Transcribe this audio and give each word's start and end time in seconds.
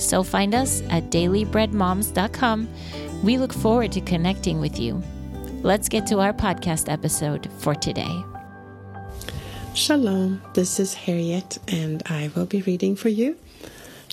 So 0.00 0.22
find 0.22 0.54
us 0.54 0.82
at 0.90 1.10
dailybreadmoms.com. 1.10 2.68
We 3.22 3.38
look 3.38 3.52
forward 3.52 3.92
to 3.92 4.00
connecting 4.00 4.58
with 4.60 4.80
you. 4.80 5.02
Let's 5.62 5.88
get 5.88 6.06
to 6.06 6.20
our 6.20 6.32
podcast 6.32 6.90
episode 6.90 7.48
for 7.58 7.74
today. 7.74 8.24
Shalom, 9.74 10.42
this 10.54 10.80
is 10.80 10.94
Harriet, 10.94 11.58
and 11.68 12.02
I 12.06 12.30
will 12.34 12.46
be 12.46 12.62
reading 12.62 12.96
for 12.96 13.10
you 13.10 13.36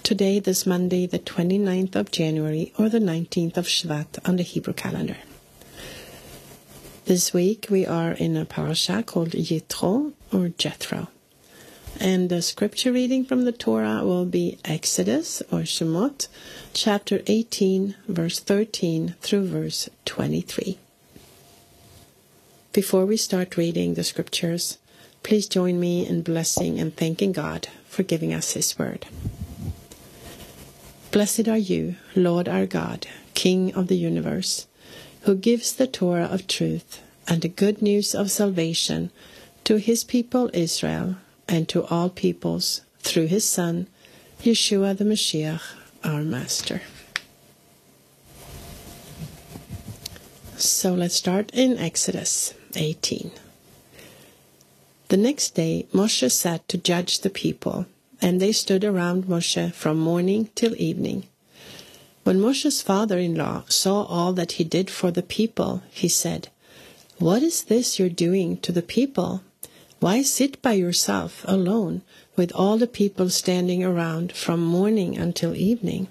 today, 0.03 0.39
this 0.39 0.65
Monday, 0.65 1.05
the 1.05 1.19
29th 1.19 1.95
of 1.95 2.11
January, 2.11 2.71
or 2.77 2.87
the 2.87 2.99
19th 2.99 3.57
of 3.57 3.65
Shvat 3.65 4.19
on 4.25 4.37
the 4.37 4.43
Hebrew 4.43 4.73
calendar. 4.73 5.17
This 7.05 7.33
week 7.33 7.67
we 7.69 7.85
are 7.85 8.11
in 8.11 8.37
a 8.37 8.45
parasha 8.45 9.03
called 9.03 9.31
Yitro 9.31 10.13
or 10.31 10.49
Jethro. 10.49 11.07
And 11.99 12.29
the 12.29 12.41
scripture 12.41 12.91
reading 12.91 13.25
from 13.25 13.45
the 13.45 13.51
Torah 13.51 14.05
will 14.05 14.25
be 14.25 14.59
Exodus 14.63 15.41
or 15.51 15.61
Shemot, 15.61 16.27
chapter 16.73 17.21
18, 17.25 17.95
verse 18.07 18.39
13 18.39 19.15
through 19.21 19.47
verse 19.47 19.89
23. 20.05 20.77
Before 22.71 23.05
we 23.05 23.17
start 23.17 23.57
reading 23.57 23.95
the 23.95 24.03
scriptures, 24.03 24.77
please 25.23 25.47
join 25.47 25.79
me 25.79 26.05
in 26.07 26.21
blessing 26.21 26.79
and 26.79 26.95
thanking 26.95 27.31
God 27.31 27.67
for 27.87 28.03
giving 28.03 28.33
us 28.33 28.53
His 28.53 28.77
word. 28.77 29.07
Blessed 31.11 31.47
are 31.47 31.57
you, 31.57 31.95
Lord 32.15 32.47
our 32.47 32.67
God, 32.67 33.07
King 33.33 33.73
of 33.73 33.87
the 33.87 33.97
universe 33.97 34.67
who 35.27 35.35
gives 35.35 35.73
the 35.73 35.87
Torah 35.87 36.25
of 36.25 36.47
truth 36.47 37.01
and 37.27 37.41
the 37.41 37.49
good 37.49 37.81
news 37.81 38.15
of 38.15 38.31
salvation 38.31 39.11
to 39.65 39.75
his 39.75 40.05
people 40.05 40.49
Israel 40.53 41.17
and 41.47 41.67
to 41.69 41.85
all 41.85 42.09
peoples 42.09 42.81
through 42.99 43.27
his 43.27 43.47
Son, 43.47 43.87
Yeshua 44.41 44.97
the 44.97 45.03
Mashiach, 45.03 45.61
our 46.03 46.21
Master. 46.21 46.81
So 50.57 50.93
let's 50.93 51.15
start 51.15 51.51
in 51.53 51.77
Exodus 51.77 52.53
18. 52.75 53.31
The 55.09 55.17
next 55.17 55.51
day 55.51 55.87
Moshe 55.93 56.31
sat 56.31 56.67
to 56.67 56.77
judge 56.77 57.19
the 57.19 57.29
people, 57.29 57.85
and 58.21 58.41
they 58.41 58.51
stood 58.51 58.83
around 58.83 59.25
Moshe 59.25 59.71
from 59.73 59.99
morning 59.99 60.49
till 60.55 60.75
evening. 60.75 61.27
When 62.23 62.39
Moshe's 62.39 62.81
father 62.81 63.17
in 63.17 63.35
law 63.35 63.63
saw 63.69 64.03
all 64.03 64.33
that 64.33 64.53
he 64.53 64.65
did 64.65 64.89
for 64.89 65.11
the 65.11 65.23
people, 65.23 65.81
he 65.91 66.09
said, 66.09 66.49
What 67.19 67.41
is 67.41 67.63
this 67.63 67.97
you're 67.97 68.09
doing 68.09 68.57
to 68.57 68.73
the 68.73 68.81
people? 68.81 69.43
Why 69.99 70.21
sit 70.21 70.61
by 70.61 70.73
yourself 70.73 71.43
alone 71.47 72.01
with 72.35 72.51
all 72.53 72.77
the 72.77 72.87
people 72.87 73.29
standing 73.29 73.83
around 73.83 74.31
from 74.31 74.63
morning 74.63 75.17
until 75.17 75.55
evening? 75.55 76.07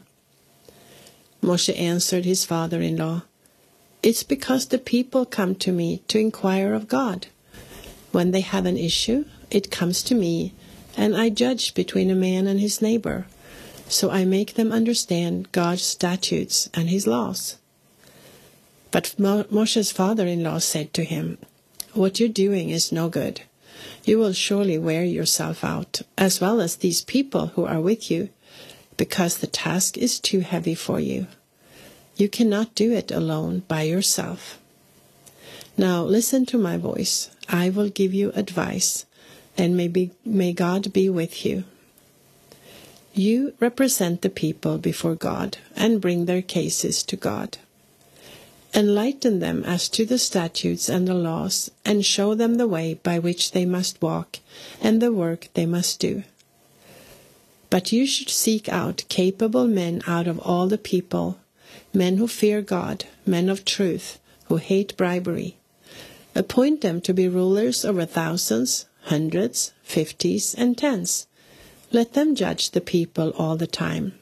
Moshe 1.42 1.76
answered 1.78 2.24
his 2.24 2.44
father 2.44 2.80
in 2.80 2.96
law, 2.96 3.22
It's 4.02 4.22
because 4.22 4.66
the 4.66 4.78
people 4.78 5.24
come 5.24 5.54
to 5.56 5.72
me 5.72 6.02
to 6.08 6.18
inquire 6.18 6.74
of 6.74 6.88
God. 6.88 7.28
When 8.12 8.32
they 8.32 8.40
have 8.40 8.66
an 8.66 8.76
issue, 8.76 9.24
it 9.50 9.70
comes 9.70 10.02
to 10.04 10.14
me, 10.14 10.52
and 10.96 11.16
I 11.16 11.28
judge 11.28 11.74
between 11.74 12.10
a 12.10 12.14
man 12.14 12.46
and 12.46 12.58
his 12.58 12.82
neighbor 12.82 13.26
so 13.88 14.10
I 14.10 14.24
make 14.24 14.54
them 14.54 14.72
understand 14.72 15.52
God's 15.52 15.82
statutes 15.82 16.68
and 16.74 16.88
his 16.88 17.06
laws. 17.06 17.56
But 18.90 19.14
Moshe's 19.18 19.92
father 19.92 20.26
in 20.26 20.42
law 20.42 20.58
said 20.58 20.92
to 20.94 21.04
him, 21.04 21.38
What 21.92 22.18
you're 22.18 22.28
doing 22.28 22.70
is 22.70 22.92
no 22.92 23.08
good. 23.08 23.42
You 24.06 24.20
will 24.20 24.32
surely 24.32 24.78
wear 24.78 25.04
yourself 25.04 25.64
out, 25.64 26.00
as 26.16 26.40
well 26.40 26.60
as 26.60 26.76
these 26.76 27.02
people 27.02 27.48
who 27.48 27.64
are 27.64 27.80
with 27.80 28.08
you, 28.08 28.28
because 28.96 29.38
the 29.38 29.48
task 29.48 29.98
is 29.98 30.20
too 30.20 30.40
heavy 30.40 30.76
for 30.76 31.00
you. 31.00 31.26
You 32.14 32.28
cannot 32.28 32.76
do 32.76 32.92
it 32.92 33.10
alone 33.10 33.64
by 33.66 33.82
yourself. 33.82 34.60
Now 35.76 36.04
listen 36.04 36.46
to 36.46 36.56
my 36.56 36.76
voice. 36.76 37.30
I 37.48 37.68
will 37.68 37.88
give 37.88 38.14
you 38.14 38.30
advice, 38.36 39.06
and 39.58 39.76
may, 39.76 39.88
be, 39.88 40.12
may 40.24 40.52
God 40.52 40.92
be 40.92 41.08
with 41.08 41.44
you. 41.44 41.64
You 43.12 43.54
represent 43.58 44.22
the 44.22 44.30
people 44.30 44.78
before 44.78 45.16
God 45.16 45.58
and 45.74 46.00
bring 46.00 46.26
their 46.26 46.42
cases 46.42 47.02
to 47.02 47.16
God. 47.16 47.58
Enlighten 48.76 49.40
them 49.40 49.64
as 49.64 49.88
to 49.88 50.04
the 50.04 50.18
statutes 50.18 50.88
and 50.88 51.08
the 51.08 51.14
laws, 51.14 51.70
and 51.84 52.04
show 52.04 52.34
them 52.34 52.56
the 52.56 52.68
way 52.68 52.94
by 53.02 53.18
which 53.18 53.50
they 53.52 53.64
must 53.64 54.00
walk 54.00 54.38
and 54.80 55.02
the 55.02 55.10
work 55.10 55.48
they 55.54 55.66
must 55.66 55.98
do. 55.98 56.22
But 57.70 57.90
you 57.90 58.06
should 58.06 58.28
seek 58.28 58.68
out 58.68 59.04
capable 59.08 59.66
men 59.66 60.02
out 60.06 60.28
of 60.28 60.38
all 60.40 60.68
the 60.68 60.78
people, 60.78 61.38
men 61.94 62.18
who 62.18 62.28
fear 62.28 62.60
God, 62.60 63.06
men 63.24 63.48
of 63.48 63.64
truth, 63.64 64.18
who 64.44 64.58
hate 64.58 64.96
bribery. 64.96 65.56
Appoint 66.34 66.82
them 66.82 67.00
to 67.00 67.14
be 67.14 67.26
rulers 67.26 67.84
over 67.84 68.04
thousands, 68.04 68.84
hundreds, 69.04 69.72
fifties, 69.82 70.54
and 70.54 70.76
tens 70.76 71.26
let 71.92 72.14
them 72.14 72.34
judge 72.34 72.70
the 72.70 72.80
people 72.80 73.30
all 73.38 73.56
the 73.56 73.66
time. 73.66 74.12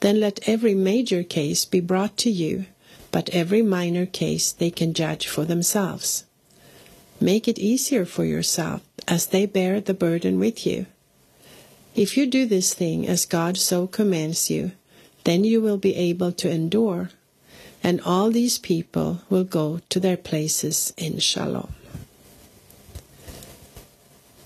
Then 0.00 0.20
let 0.20 0.46
every 0.48 0.74
major 0.74 1.22
case 1.22 1.64
be 1.64 1.80
brought 1.80 2.16
to 2.18 2.30
you, 2.30 2.66
but 3.12 3.28
every 3.30 3.62
minor 3.62 4.06
case 4.06 4.50
they 4.50 4.70
can 4.70 4.94
judge 4.94 5.28
for 5.28 5.44
themselves. 5.44 6.24
Make 7.20 7.46
it 7.46 7.58
easier 7.58 8.04
for 8.04 8.24
yourself 8.24 8.80
as 9.06 9.26
they 9.26 9.46
bear 9.46 9.80
the 9.80 9.94
burden 9.94 10.40
with 10.40 10.66
you. 10.66 10.86
If 11.94 12.16
you 12.16 12.26
do 12.26 12.46
this 12.46 12.74
thing 12.74 13.06
as 13.06 13.26
God 13.26 13.56
so 13.58 13.86
commands 13.86 14.50
you, 14.50 14.72
then 15.24 15.44
you 15.44 15.60
will 15.60 15.76
be 15.78 15.94
able 15.94 16.32
to 16.32 16.50
endure, 16.50 17.10
and 17.82 18.00
all 18.00 18.30
these 18.30 18.58
people 18.58 19.20
will 19.28 19.44
go 19.44 19.80
to 19.90 20.00
their 20.00 20.16
places 20.16 20.92
in 20.96 21.18
Shalom. 21.18 21.74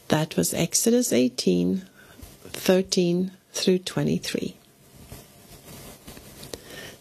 That 0.08 0.36
was 0.36 0.52
Exodus 0.52 1.12
18, 1.12 1.86
13 2.50 3.30
through 3.52 3.78
23. 3.78 4.55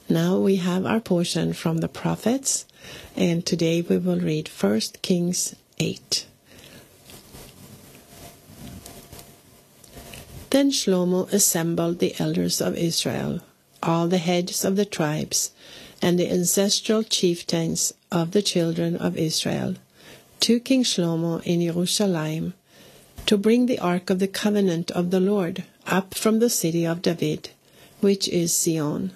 Now 0.08 0.38
we 0.38 0.58
have 0.58 0.86
our 0.86 1.00
portion 1.00 1.54
from 1.54 1.78
the 1.78 1.88
prophets, 1.88 2.66
and 3.16 3.44
today 3.44 3.82
we 3.82 3.98
will 3.98 4.20
read 4.20 4.48
1 4.48 4.82
Kings 5.02 5.56
8. 5.80 6.28
Then 10.52 10.70
Shlomo 10.70 11.32
assembled 11.34 11.98
the 11.98 12.14
elders 12.20 12.62
of 12.62 12.78
Israel, 12.78 13.42
all 13.82 14.08
the 14.08 14.20
heads 14.20 14.64
of 14.64 14.76
the 14.76 14.86
tribes, 14.86 15.52
and 16.04 16.20
the 16.20 16.32
ancestral 16.32 17.02
chieftains 17.02 17.92
of 18.12 18.30
the 18.30 18.44
children 18.44 18.96
of 18.98 19.18
Israel, 19.18 19.76
to 20.42 20.60
King 20.60 20.84
Shlomo 20.84 21.42
in 21.44 21.62
Jerusalem 21.62 22.54
to 23.26 23.38
bring 23.40 23.66
the 23.66 23.80
ark 23.80 24.12
of 24.12 24.20
the 24.20 24.28
covenant 24.28 24.92
of 24.92 25.10
the 25.10 25.20
Lord 25.20 25.64
up 25.88 26.14
from 26.14 26.38
the 26.38 26.50
city 26.50 26.86
of 26.86 27.02
David, 27.02 27.50
which 28.02 28.28
is 28.28 28.56
Zion. 28.56 29.12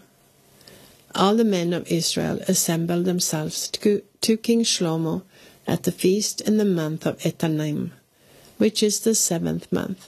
All 1.16 1.36
the 1.36 1.44
men 1.44 1.74
of 1.74 1.92
Israel 1.92 2.40
assembled 2.48 3.06
themselves 3.06 3.68
to, 3.70 4.04
King 4.22 4.64
Shlomo 4.64 5.24
at 5.68 5.84
the 5.84 5.92
feast 5.92 6.42
in 6.42 6.58
the 6.58 6.66
month 6.66 7.06
of 7.06 7.20
Etanim, 7.20 7.92
which 8.58 8.84
is 8.84 9.00
the 9.00 9.16
seventh 9.16 9.72
month. 9.72 10.08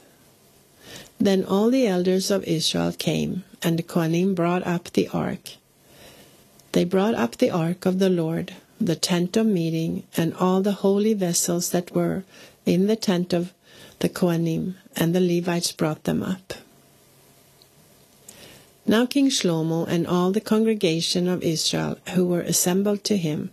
Then 1.18 1.44
all 1.44 1.70
the 1.70 1.86
elders 1.86 2.30
of 2.30 2.44
Israel 2.44 2.92
came, 2.92 3.44
and 3.62 3.78
the 3.78 3.82
Kohanim 3.82 4.34
brought 4.34 4.66
up 4.66 4.92
the 4.92 5.08
ark, 5.08 5.56
They 6.72 6.84
brought 6.84 7.14
up 7.14 7.36
the 7.36 7.50
ark 7.50 7.86
of 7.86 7.98
the 7.98 8.10
Lord, 8.10 8.54
the 8.80 8.96
tent 8.96 9.36
of 9.36 9.46
meeting, 9.46 10.04
and 10.16 10.34
all 10.34 10.62
the 10.62 10.82
holy 10.82 11.14
vessels 11.14 11.70
that 11.70 11.94
were 11.94 12.24
in 12.64 12.86
the 12.86 12.96
tent 12.96 13.32
of 13.32 13.52
the 13.98 14.08
Kohanim, 14.08 14.74
and 14.96 15.14
the 15.14 15.20
Levites 15.20 15.72
brought 15.72 16.04
them 16.04 16.22
up. 16.22 16.54
Now 18.84 19.06
King 19.06 19.30
Shlomo 19.30 19.86
and 19.86 20.06
all 20.06 20.32
the 20.32 20.40
congregation 20.40 21.28
of 21.28 21.42
Israel 21.42 21.98
who 22.14 22.26
were 22.26 22.40
assembled 22.40 23.04
to 23.04 23.16
him 23.16 23.50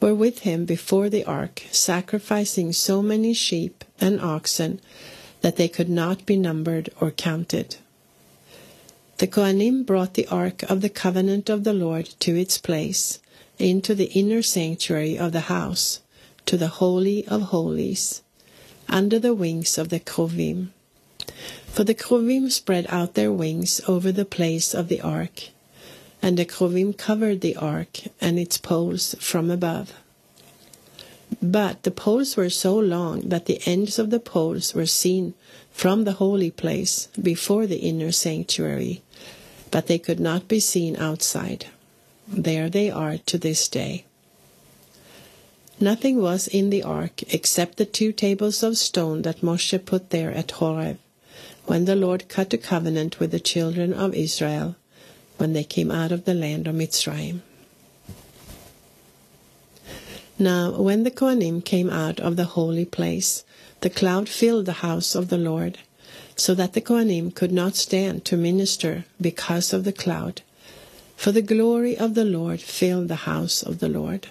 were 0.00 0.14
with 0.14 0.40
him 0.40 0.64
before 0.64 1.08
the 1.08 1.24
ark, 1.24 1.62
sacrificing 1.70 2.72
so 2.72 3.00
many 3.00 3.32
sheep 3.32 3.84
and 4.00 4.20
oxen 4.20 4.80
that 5.40 5.56
they 5.56 5.68
could 5.68 5.88
not 5.88 6.26
be 6.26 6.36
numbered 6.36 6.90
or 7.00 7.12
counted. 7.12 7.76
The 9.18 9.28
Kohanim 9.28 9.86
brought 9.86 10.14
the 10.14 10.26
ark 10.26 10.64
of 10.64 10.80
the 10.80 10.90
covenant 10.90 11.48
of 11.48 11.64
the 11.64 11.72
Lord 11.72 12.06
to 12.20 12.36
its 12.36 12.58
place, 12.58 13.20
into 13.58 13.94
the 13.94 14.10
inner 14.12 14.42
sanctuary 14.42 15.16
of 15.16 15.32
the 15.32 15.48
house, 15.48 16.00
to 16.44 16.56
the 16.56 16.68
Holy 16.82 17.26
of 17.28 17.42
Holies, 17.42 18.22
under 18.88 19.18
the 19.18 19.34
wings 19.34 19.78
of 19.78 19.88
the 19.88 20.00
Cheruvim. 20.00 20.72
For 21.76 21.84
the 21.84 21.92
Cheruvim 21.92 22.48
spread 22.48 22.86
out 22.88 23.12
their 23.12 23.30
wings 23.30 23.82
over 23.86 24.10
the 24.10 24.24
place 24.24 24.72
of 24.72 24.88
the 24.88 25.02
ark, 25.02 25.50
and 26.22 26.38
the 26.38 26.46
Cheruvim 26.46 26.94
covered 26.96 27.42
the 27.42 27.54
ark 27.54 28.00
and 28.18 28.38
its 28.38 28.56
poles 28.56 29.14
from 29.20 29.50
above. 29.50 29.92
But 31.42 31.82
the 31.82 31.90
poles 31.90 32.34
were 32.34 32.48
so 32.48 32.78
long 32.78 33.28
that 33.28 33.44
the 33.44 33.60
ends 33.66 33.98
of 33.98 34.08
the 34.08 34.18
poles 34.18 34.72
were 34.72 34.86
seen 34.86 35.34
from 35.70 36.04
the 36.04 36.14
holy 36.14 36.50
place 36.50 37.08
before 37.20 37.66
the 37.66 37.80
inner 37.80 38.10
sanctuary, 38.10 39.02
but 39.70 39.86
they 39.86 39.98
could 39.98 40.18
not 40.18 40.48
be 40.48 40.60
seen 40.60 40.96
outside. 40.96 41.66
There 42.26 42.70
they 42.70 42.90
are 42.90 43.18
to 43.26 43.36
this 43.36 43.68
day. 43.68 44.06
Nothing 45.78 46.22
was 46.22 46.48
in 46.48 46.70
the 46.70 46.82
ark 46.82 47.22
except 47.34 47.76
the 47.76 47.84
two 47.84 48.12
tables 48.12 48.62
of 48.62 48.78
stone 48.78 49.20
that 49.28 49.42
Moshe 49.42 49.84
put 49.84 50.08
there 50.08 50.32
at 50.32 50.52
Horeb, 50.52 50.96
when 51.66 51.84
the 51.84 51.96
Lord 51.96 52.28
cut 52.28 52.52
a 52.54 52.58
covenant 52.58 53.20
with 53.20 53.32
the 53.32 53.40
children 53.40 53.92
of 53.92 54.14
Israel 54.14 54.76
when 55.36 55.52
they 55.52 55.64
came 55.64 55.90
out 55.90 56.12
of 56.12 56.24
the 56.24 56.34
land 56.34 56.66
of 56.66 56.74
Mitzrayim. 56.74 57.40
Now, 60.38 60.72
when 60.80 61.02
the 61.02 61.10
Kohanim 61.10 61.64
came 61.64 61.90
out 61.90 62.20
of 62.20 62.36
the 62.36 62.44
holy 62.44 62.84
place, 62.84 63.44
the 63.80 63.90
cloud 63.90 64.28
filled 64.28 64.66
the 64.66 64.80
house 64.84 65.14
of 65.14 65.28
the 65.28 65.38
Lord, 65.38 65.78
so 66.36 66.54
that 66.54 66.74
the 66.74 66.80
Kohanim 66.80 67.34
could 67.34 67.52
not 67.52 67.74
stand 67.74 68.24
to 68.26 68.36
minister 68.36 69.04
because 69.20 69.72
of 69.72 69.84
the 69.84 69.92
cloud, 69.92 70.42
for 71.16 71.32
the 71.32 71.42
glory 71.42 71.96
of 71.96 72.14
the 72.14 72.24
Lord 72.24 72.60
filled 72.60 73.08
the 73.08 73.26
house 73.26 73.62
of 73.62 73.78
the 73.78 73.88
Lord. 73.88 74.28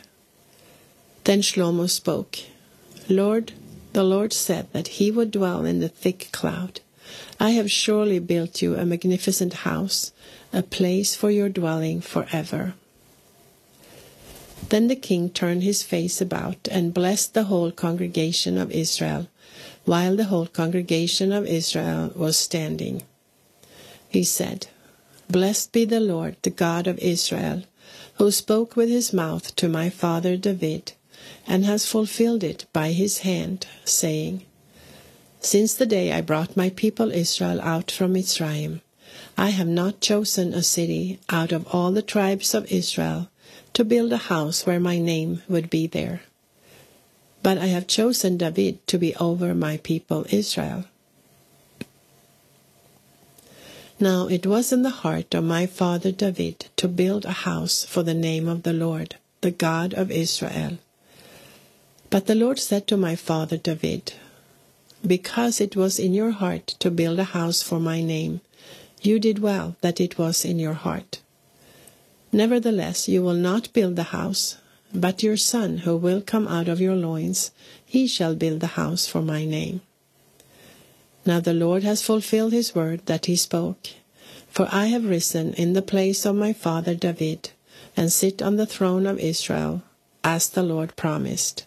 Then 1.23 1.41
Shlomo 1.41 1.89
spoke, 1.89 2.37
Lord, 3.09 3.53
the 3.93 4.03
Lord 4.03 4.31
said 4.31 4.71
that 4.73 4.99
he 4.99 5.09
would 5.09 5.31
dwell 5.31 5.65
in 5.65 5.79
the 5.79 5.89
thick 5.89 6.29
cloud. 6.31 6.81
I 7.39 7.51
have 7.51 7.71
surely 7.71 8.19
built 8.19 8.61
you 8.61 8.75
a 8.75 8.85
magnificent 8.85 9.53
house, 9.65 10.11
a 10.51 10.63
place 10.63 11.15
for 11.15 11.29
your 11.29 11.49
dwelling 11.49 12.01
forever. 12.01 12.73
Then 14.69 14.87
the 14.87 14.95
king 14.95 15.29
turned 15.29 15.63
his 15.63 15.83
face 15.83 16.21
about 16.21 16.67
and 16.71 16.93
blessed 16.93 17.33
the 17.33 17.43
whole 17.43 17.71
congregation 17.71 18.57
of 18.57 18.71
Israel, 18.71 19.27
while 19.83 20.15
the 20.15 20.25
whole 20.25 20.47
congregation 20.47 21.31
of 21.31 21.45
Israel 21.45 22.11
was 22.15 22.37
standing. 22.37 23.03
He 24.09 24.23
said, 24.23 24.67
Blessed 25.29 25.71
be 25.71 25.85
the 25.85 25.99
Lord, 25.99 26.37
the 26.41 26.49
God 26.49 26.87
of 26.87 26.97
Israel, 26.99 27.63
who 28.15 28.31
spoke 28.31 28.75
with 28.75 28.89
his 28.89 29.13
mouth 29.13 29.55
to 29.57 29.67
my 29.67 29.89
father 29.89 30.37
David, 30.37 30.93
and 31.45 31.65
has 31.65 31.85
fulfilled 31.85 32.43
it 32.43 32.65
by 32.73 32.91
his 32.91 33.19
hand, 33.19 33.67
saying, 33.83 34.43
Since 35.45 35.75
the 35.75 35.85
day 35.85 36.11
I 36.11 36.21
brought 36.21 36.57
my 36.57 36.71
people 36.71 37.11
Israel 37.11 37.61
out 37.61 37.91
from 37.91 38.15
Mitzrayim, 38.15 38.81
I 39.37 39.49
have 39.51 39.67
not 39.67 40.01
chosen 40.01 40.55
a 40.55 40.63
city 40.63 41.19
out 41.29 41.51
of 41.51 41.67
all 41.67 41.91
the 41.91 42.01
tribes 42.01 42.55
of 42.55 42.71
Israel 42.71 43.29
to 43.73 43.85
build 43.85 44.11
a 44.11 44.33
house 44.33 44.65
where 44.65 44.79
my 44.79 44.97
name 44.97 45.43
would 45.47 45.69
be 45.69 45.85
there. 45.85 46.23
But 47.43 47.59
I 47.59 47.67
have 47.67 47.85
chosen 47.85 48.37
David 48.37 48.79
to 48.87 48.97
be 48.97 49.15
over 49.17 49.53
my 49.53 49.77
people 49.77 50.25
Israel. 50.31 50.85
Now 53.99 54.25
it 54.25 54.47
was 54.47 54.73
in 54.73 54.81
the 54.81 55.05
heart 55.05 55.35
of 55.35 55.43
my 55.43 55.67
father 55.67 56.11
David 56.11 56.69
to 56.77 56.87
build 56.87 57.23
a 57.23 57.45
house 57.45 57.85
for 57.85 58.01
the 58.01 58.15
name 58.15 58.47
of 58.47 58.63
the 58.63 58.73
Lord, 58.73 59.17
the 59.41 59.51
God 59.51 59.93
of 59.93 60.09
Israel. 60.09 60.79
But 62.09 62.25
the 62.25 62.33
Lord 62.33 62.57
said 62.57 62.87
to 62.87 62.97
my 62.97 63.15
father 63.15 63.57
David, 63.57 64.13
Because 65.05 65.61
it 65.61 65.75
was 65.75 65.99
in 65.99 66.13
your 66.13 66.31
heart 66.31 66.67
to 66.79 66.89
build 66.89 67.19
a 67.19 67.25
house 67.25 67.61
for 67.61 67.79
my 67.79 68.01
name, 68.01 68.41
you 69.01 69.19
did 69.19 69.39
well 69.39 69.75
that 69.81 70.01
it 70.01 70.17
was 70.17 70.43
in 70.43 70.57
your 70.57 70.73
heart. 70.73 71.21
Nevertheless, 72.31 73.07
you 73.07 73.21
will 73.21 73.35
not 73.35 73.71
build 73.73 73.95
the 73.95 74.11
house, 74.11 74.57
but 74.93 75.23
your 75.23 75.37
son, 75.37 75.79
who 75.79 75.95
will 75.95 76.21
come 76.21 76.47
out 76.47 76.67
of 76.67 76.81
your 76.81 76.95
loins, 76.95 77.51
he 77.85 78.07
shall 78.07 78.35
build 78.35 78.61
the 78.61 78.75
house 78.81 79.05
for 79.07 79.21
my 79.21 79.45
name. 79.45 79.81
Now 81.25 81.39
the 81.39 81.53
Lord 81.53 81.83
has 81.83 82.01
fulfilled 82.01 82.53
his 82.53 82.73
word 82.75 83.05
that 83.05 83.25
he 83.25 83.35
spoke. 83.35 83.89
For 84.49 84.67
I 84.71 84.87
have 84.87 85.05
risen 85.05 85.53
in 85.53 85.73
the 85.73 85.81
place 85.81 86.25
of 86.25 86.35
my 86.35 86.53
father 86.53 86.95
David, 86.95 87.51
and 87.97 88.11
sit 88.11 88.41
on 88.41 88.55
the 88.55 88.65
throne 88.65 89.05
of 89.05 89.19
Israel, 89.19 89.83
as 90.23 90.49
the 90.49 90.63
Lord 90.63 90.95
promised. 90.95 91.65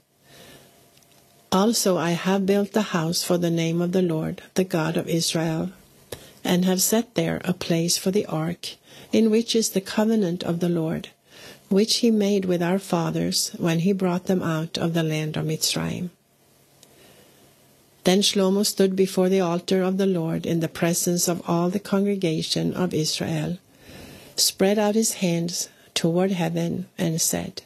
Also 1.50 1.96
I 1.96 2.10
have 2.10 2.44
built 2.44 2.72
the 2.72 2.92
house 2.92 3.22
for 3.24 3.38
the 3.38 3.50
name 3.50 3.80
of 3.80 3.92
the 3.92 4.02
Lord, 4.02 4.42
the 4.54 4.64
God 4.64 4.96
of 4.96 5.08
Israel, 5.08 5.70
and 6.44 6.64
have 6.64 6.82
set 6.82 7.14
there 7.14 7.40
a 7.44 7.54
place 7.54 7.96
for 7.96 8.10
the 8.10 8.26
ark, 8.26 8.76
in 9.12 9.30
which 9.30 9.56
is 9.56 9.70
the 9.70 9.80
covenant 9.80 10.42
of 10.42 10.60
the 10.60 10.68
Lord, 10.68 11.08
which 11.70 11.96
he 11.96 12.10
made 12.10 12.44
with 12.44 12.62
our 12.62 12.78
fathers 12.78 13.50
when 13.56 13.80
he 13.80 13.92
brought 13.92 14.26
them 14.26 14.42
out 14.42 14.76
of 14.76 14.92
the 14.92 15.02
land 15.02 15.36
of 15.36 15.46
Mitzrayim. 15.46 16.10
Then 18.04 18.20
Shlomo 18.20 18.64
stood 18.64 18.94
before 18.94 19.28
the 19.28 19.40
altar 19.40 19.82
of 19.82 19.96
the 19.96 20.06
Lord 20.06 20.46
in 20.46 20.60
the 20.60 20.68
presence 20.68 21.28
of 21.28 21.42
all 21.48 21.70
the 21.70 21.80
congregation 21.80 22.74
of 22.74 22.94
Israel, 22.94 23.58
spread 24.36 24.78
out 24.78 24.94
his 24.94 25.14
hands 25.14 25.68
toward 25.94 26.30
heaven, 26.30 26.86
and 26.96 27.20
said, 27.20 27.62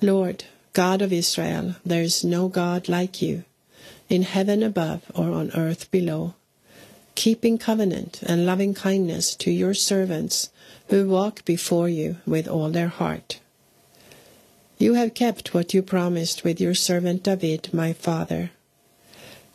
Lord, 0.00 0.44
God 0.72 1.02
of 1.02 1.12
Israel, 1.12 1.76
there 1.84 2.02
is 2.02 2.24
no 2.24 2.48
God 2.48 2.88
like 2.88 3.20
you, 3.20 3.44
in 4.08 4.22
heaven 4.22 4.62
above 4.62 5.02
or 5.14 5.30
on 5.30 5.50
earth 5.54 5.90
below 5.90 6.34
keeping 7.14 7.58
covenant 7.58 8.22
and 8.22 8.46
loving 8.46 8.74
kindness 8.74 9.34
to 9.36 9.50
your 9.50 9.74
servants 9.74 10.50
who 10.88 11.08
walk 11.08 11.44
before 11.44 11.88
you 11.88 12.16
with 12.26 12.48
all 12.48 12.70
their 12.70 12.88
heart. 12.88 13.40
You 14.78 14.94
have 14.94 15.14
kept 15.14 15.54
what 15.54 15.74
you 15.74 15.82
promised 15.82 16.42
with 16.42 16.60
your 16.60 16.74
servant 16.74 17.22
David, 17.22 17.72
my 17.72 17.92
father. 17.92 18.50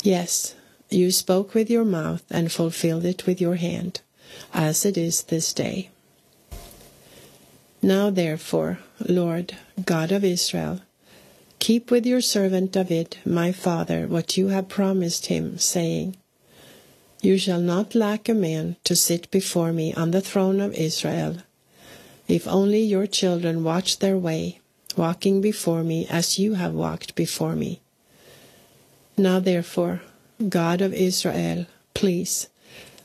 Yes, 0.02 0.56
you 0.90 1.12
spoke 1.12 1.54
with 1.54 1.70
your 1.70 1.84
mouth 1.84 2.24
and 2.30 2.52
fulfilled 2.52 3.04
it 3.04 3.26
with 3.26 3.42
your 3.42 3.56
hand, 3.56 4.02
as 4.54 4.86
it 4.86 4.98
is 4.98 5.24
this 5.24 5.52
day. 5.52 5.90
Now, 7.82 8.10
therefore, 8.10 8.80
Lord, 9.00 9.58
God 9.86 10.12
of 10.12 10.24
Israel, 10.24 10.82
keep 11.60 11.92
with 11.92 12.06
your 12.06 12.22
servant 12.22 12.72
David, 12.72 13.18
my 13.26 13.52
father, 13.52 14.08
what 14.08 14.38
you 14.38 14.48
have 14.50 14.70
promised 14.70 15.28
him, 15.28 15.58
saying, 15.58 16.16
you 17.22 17.38
shall 17.38 17.60
not 17.60 17.96
lack 17.96 18.30
a 18.30 18.34
man 18.34 18.76
to 18.84 18.96
sit 18.96 19.30
before 19.32 19.74
me 19.74 19.94
on 19.94 20.12
the 20.12 20.22
throne 20.22 20.62
of 20.62 20.74
Israel. 20.76 21.38
If 22.28 22.48
only 22.48 22.82
your 22.82 23.08
children 23.08 23.64
watch 23.64 24.00
their 24.00 24.18
way, 24.18 24.60
walking 24.96 25.42
before 25.42 25.84
me 25.84 26.06
as 26.10 26.38
you 26.38 26.54
have 26.54 26.74
walked 26.74 27.16
before 27.16 27.56
me. 27.56 27.82
Now, 29.18 29.40
therefore, 29.40 30.02
God 30.48 30.82
of 30.82 30.94
Israel, 30.94 31.66
please, 31.96 32.50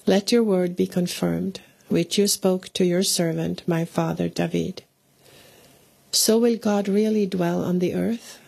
let 0.06 0.30
your 0.30 0.42
word 0.42 0.76
be 0.76 0.87
confirmed, 0.87 1.61
which 1.88 2.18
you 2.18 2.26
spoke 2.26 2.73
to 2.75 2.85
your 2.85 3.02
servant, 3.02 3.62
my 3.66 3.87
father 3.87 4.28
David. 4.28 4.82
So 6.11 6.38
will 6.38 6.56
God 6.59 6.87
really 6.88 7.25
dwell 7.26 7.64
on 7.64 7.78
the 7.78 7.94
earth? 7.94 8.38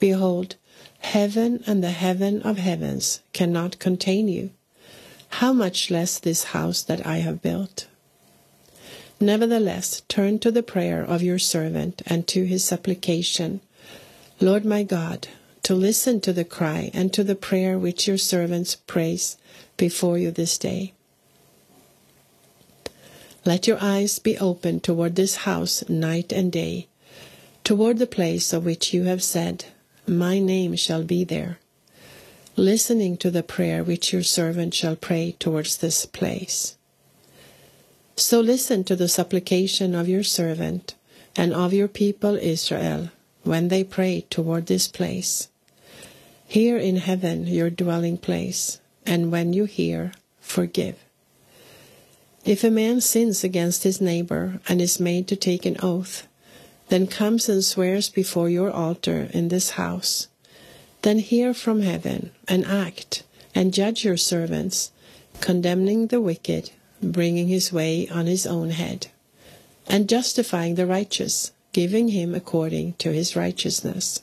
Behold, 0.00 0.56
heaven 0.98 1.62
and 1.66 1.84
the 1.84 1.92
heaven 1.92 2.42
of 2.42 2.58
heavens 2.58 3.20
cannot 3.32 3.78
contain 3.78 4.26
you 4.26 4.50
how 5.30 5.52
much 5.52 5.90
less 5.90 6.18
this 6.18 6.44
house 6.44 6.82
that 6.82 7.06
I 7.06 7.18
have 7.18 7.40
built? 7.40 7.86
Nevertheless, 9.20 10.02
turn 10.08 10.38
to 10.40 10.50
the 10.50 10.62
prayer 10.62 11.02
of 11.02 11.22
your 11.22 11.38
servant 11.38 12.02
and 12.06 12.26
to 12.28 12.44
his 12.44 12.64
supplication, 12.64 13.60
Lord 14.40 14.64
my 14.64 14.82
God, 14.82 15.28
to 15.62 15.74
listen 15.74 16.20
to 16.22 16.32
the 16.32 16.44
cry 16.44 16.90
and 16.92 17.12
to 17.12 17.22
the 17.22 17.34
prayer 17.34 17.78
which 17.78 18.08
your 18.08 18.18
servants 18.18 18.74
praise 18.74 19.36
before 19.76 20.18
you 20.18 20.30
this 20.30 20.58
day. 20.58 20.94
Let 23.44 23.66
your 23.66 23.78
eyes 23.80 24.18
be 24.18 24.36
open 24.38 24.80
toward 24.80 25.16
this 25.16 25.36
house 25.36 25.88
night 25.88 26.32
and 26.32 26.50
day, 26.50 26.88
toward 27.62 27.98
the 27.98 28.06
place 28.06 28.52
of 28.52 28.64
which 28.64 28.92
you 28.92 29.04
have 29.04 29.22
said, 29.22 29.66
My 30.10 30.40
name 30.40 30.74
shall 30.74 31.04
be 31.04 31.22
there, 31.22 31.60
listening 32.56 33.16
to 33.18 33.30
the 33.30 33.44
prayer 33.44 33.84
which 33.84 34.12
your 34.12 34.24
servant 34.24 34.74
shall 34.74 34.96
pray 34.96 35.36
towards 35.38 35.76
this 35.76 36.04
place. 36.04 36.76
So 38.16 38.40
listen 38.40 38.82
to 38.84 38.96
the 38.96 39.06
supplication 39.06 39.94
of 39.94 40.08
your 40.08 40.24
servant 40.24 40.96
and 41.36 41.54
of 41.54 41.72
your 41.72 41.86
people 41.86 42.34
Israel 42.34 43.10
when 43.44 43.68
they 43.68 43.84
pray 43.84 44.26
toward 44.30 44.66
this 44.66 44.88
place. 44.88 45.46
Hear 46.44 46.76
in 46.76 46.96
heaven 46.96 47.46
your 47.46 47.70
dwelling 47.70 48.18
place, 48.18 48.80
and 49.06 49.30
when 49.30 49.52
you 49.52 49.64
hear, 49.64 50.10
forgive. 50.40 50.96
If 52.44 52.64
a 52.64 52.70
man 52.70 53.00
sins 53.00 53.44
against 53.44 53.84
his 53.84 54.00
neighbor 54.00 54.58
and 54.68 54.80
is 54.80 54.98
made 54.98 55.28
to 55.28 55.36
take 55.36 55.64
an 55.64 55.76
oath, 55.80 56.26
then 56.90 57.06
comes 57.06 57.48
and 57.48 57.64
swears 57.64 58.10
before 58.10 58.50
your 58.50 58.70
altar 58.70 59.28
in 59.32 59.48
this 59.48 59.70
house, 59.70 60.26
then 61.02 61.20
hear 61.20 61.54
from 61.54 61.82
heaven 61.82 62.30
and 62.46 62.64
act 62.66 63.22
and 63.54 63.72
judge 63.72 64.04
your 64.04 64.16
servants, 64.16 64.90
condemning 65.40 66.08
the 66.08 66.20
wicked, 66.20 66.70
bringing 67.02 67.48
his 67.48 67.72
way 67.72 68.08
on 68.08 68.26
his 68.26 68.46
own 68.46 68.70
head, 68.70 69.06
and 69.86 70.08
justifying 70.08 70.74
the 70.74 70.86
righteous, 70.86 71.52
giving 71.72 72.08
him 72.08 72.34
according 72.34 72.92
to 72.94 73.12
his 73.12 73.36
righteousness. 73.36 74.22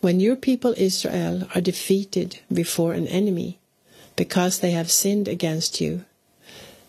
When 0.00 0.20
your 0.20 0.36
people 0.36 0.74
Israel 0.76 1.48
are 1.54 1.60
defeated 1.60 2.38
before 2.52 2.92
an 2.92 3.08
enemy, 3.08 3.58
because 4.14 4.60
they 4.60 4.70
have 4.70 4.90
sinned 4.90 5.26
against 5.26 5.80
you, 5.80 6.04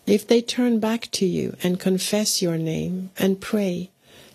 if 0.08 0.26
they 0.26 0.40
turn 0.40 0.80
back 0.80 1.10
to 1.12 1.26
you 1.26 1.56
and 1.62 1.80
confess 1.80 2.40
your 2.40 2.56
name 2.56 3.10
and 3.18 3.40
pray 3.40 3.90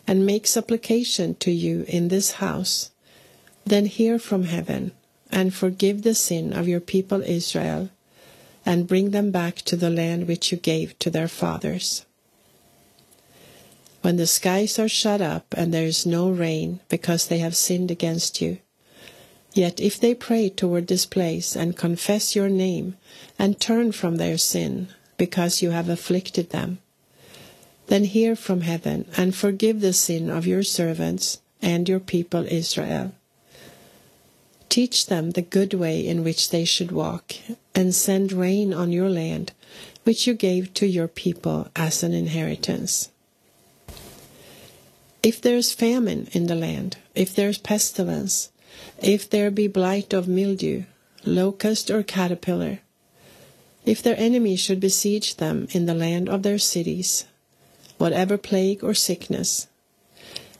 and 0.06 0.26
make 0.26 0.46
supplication 0.46 1.36
to 1.36 1.52
you 1.52 1.86
in 1.88 2.10
this 2.10 2.34
house, 2.34 2.92
then 3.66 3.86
hear 3.86 4.20
from 4.20 4.44
heaven 4.44 4.92
and 5.32 5.54
forgive 5.54 6.02
the 6.04 6.16
sin 6.16 6.54
of 6.54 6.68
your 6.68 6.80
people 6.80 7.22
Israel 7.22 7.90
and 8.66 8.88
bring 8.88 9.12
them 9.12 9.32
back 9.32 9.58
to 9.58 9.76
the 9.76 9.90
land 9.90 10.28
which 10.28 10.52
you 10.52 10.58
gave 10.58 10.98
to 11.00 11.10
their 11.10 11.28
fathers. 11.28 12.06
When 14.02 14.18
the 14.18 14.28
skies 14.28 14.78
are 14.78 14.90
shut 14.90 15.22
up 15.22 15.54
and 15.58 15.74
there 15.74 15.86
is 15.86 16.06
no 16.06 16.30
rain 16.30 16.82
because 16.90 17.28
they 17.28 17.40
have 17.40 17.56
sinned 17.56 17.90
against 17.90 18.42
you, 18.42 18.60
Yet 19.54 19.80
if 19.80 20.00
they 20.00 20.16
pray 20.16 20.50
toward 20.50 20.88
this 20.88 21.06
place 21.06 21.56
and 21.56 21.78
confess 21.78 22.36
your 22.36 22.50
name 22.50 22.98
and 23.38 23.60
turn 23.60 23.92
from 23.92 24.18
their 24.18 24.38
sin, 24.38 24.88
because 25.18 25.62
you 25.62 25.72
have 25.72 25.90
afflicted 25.90 26.50
them. 26.50 26.80
Then 27.88 28.06
hear 28.06 28.36
from 28.36 28.62
heaven 28.62 29.06
and 29.18 29.36
forgive 29.36 29.82
the 29.82 29.94
sin 29.94 30.30
of 30.30 30.48
your 30.48 30.64
servants 30.64 31.40
and 31.62 31.88
your 31.88 32.00
people 32.00 32.46
Israel. 32.48 33.14
Teach 34.70 35.06
them 35.06 35.32
the 35.32 35.42
good 35.42 35.74
way 35.74 36.06
in 36.06 36.24
which 36.24 36.50
they 36.50 36.66
should 36.66 36.92
walk, 36.92 37.36
and 37.76 37.94
send 37.94 38.32
rain 38.32 38.74
on 38.74 38.92
your 38.92 39.10
land, 39.10 39.52
which 40.04 40.26
you 40.26 40.34
gave 40.34 40.74
to 40.74 40.88
your 40.88 41.08
people 41.08 41.68
as 41.76 42.02
an 42.02 42.14
inheritance. 42.14 43.10
If 45.22 45.40
there 45.40 45.56
is 45.56 45.72
famine 45.72 46.28
in 46.32 46.48
the 46.48 46.56
land, 46.56 46.98
if 47.14 47.36
there 47.36 47.50
is 47.50 47.58
pestilence, 47.58 48.50
if 49.02 49.30
there 49.30 49.52
be 49.52 49.68
blight 49.68 50.12
of 50.12 50.28
mildew, 50.28 50.84
locust 51.24 51.92
or 51.92 52.02
caterpillar, 52.04 52.80
if 53.86 54.02
their 54.02 54.18
enemies 54.18 54.60
should 54.60 54.80
besiege 54.80 55.38
them 55.38 55.68
in 55.72 55.86
the 55.86 55.94
land 55.94 56.30
of 56.30 56.44
their 56.44 56.60
cities, 56.60 57.26
whatever 57.98 58.38
plague 58.38 58.84
or 58.84 58.94
sickness, 58.94 59.68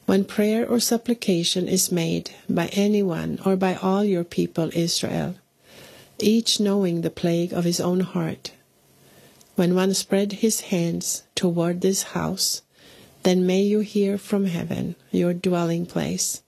when 0.06 0.26
prayer 0.26 0.68
or 0.68 0.80
supplication 0.80 1.68
is 1.68 1.92
made 1.92 2.32
by 2.50 2.68
anyone 2.74 3.40
or 3.46 3.56
by 3.56 3.76
all 3.76 4.04
your 4.04 4.24
people 4.24 4.70
Israel, 4.74 5.36
each 6.20 6.60
knowing 6.60 7.02
the 7.02 7.10
plague 7.10 7.54
of 7.54 7.64
his 7.64 7.80
own 7.80 8.02
heart, 8.02 8.52
when 9.56 9.76
one 9.76 9.94
spread 9.94 10.34
his 10.34 10.62
hands 10.62 11.24
toward 11.36 11.82
this 11.82 12.04
house, 12.04 12.62
then 13.24 13.46
may 13.46 13.62
you 13.62 13.80
hear 13.80 14.18
from 14.18 14.46
heaven, 14.46 14.96
your 15.12 15.34
dwelling 15.34 15.86
place, 15.86 16.42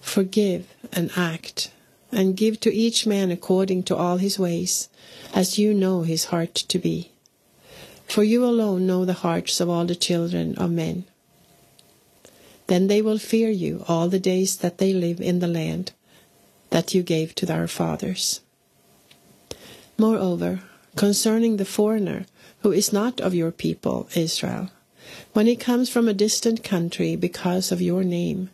forgive 0.00 0.66
and 0.92 1.10
act, 1.16 1.70
and 2.12 2.36
give 2.36 2.60
to 2.60 2.74
each 2.74 3.06
man 3.06 3.30
according 3.30 3.82
to 3.84 3.96
all 3.96 4.16
his 4.16 4.38
ways, 4.38 4.88
as 5.32 5.58
you 5.58 5.72
know 5.72 6.02
his 6.02 6.26
heart 6.26 6.54
to 6.54 6.78
be. 6.78 7.12
For 8.06 8.24
you 8.24 8.44
alone 8.44 8.86
know 8.86 9.04
the 9.04 9.22
hearts 9.24 9.60
of 9.60 9.68
all 9.68 9.84
the 9.84 9.94
children 9.94 10.56
of 10.56 10.70
men. 10.70 11.04
Then 12.66 12.88
they 12.88 13.02
will 13.02 13.18
fear 13.18 13.50
you 13.50 13.84
all 13.88 14.08
the 14.08 14.20
days 14.20 14.56
that 14.58 14.78
they 14.78 14.92
live 14.92 15.20
in 15.20 15.38
the 15.38 15.48
land 15.48 15.92
that 16.70 16.94
you 16.94 17.02
gave 17.02 17.34
to 17.36 17.52
our 17.52 17.66
fathers. 17.66 18.40
Moreover, 19.98 20.60
concerning 20.96 21.56
the 21.56 21.64
foreigner 21.64 22.26
who 22.62 22.72
is 22.72 22.92
not 22.92 23.20
of 23.20 23.34
your 23.34 23.50
people, 23.50 24.08
Israel, 24.14 24.70
when 25.32 25.46
he 25.46 25.56
comes 25.56 25.90
from 25.90 26.08
a 26.08 26.14
distant 26.14 26.64
country 26.64 27.16
because 27.16 27.72
of 27.72 27.82
your 27.82 28.04
name, 28.04 28.50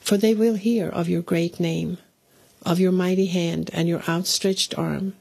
for 0.00 0.16
they 0.16 0.34
will 0.34 0.54
hear 0.54 0.88
of 0.88 1.08
your 1.08 1.22
great 1.22 1.60
name, 1.60 1.98
of 2.64 2.80
your 2.80 2.92
mighty 2.92 3.26
hand 3.26 3.70
and 3.72 3.88
your 3.88 4.02
outstretched 4.08 4.76
arm, 4.78 5.14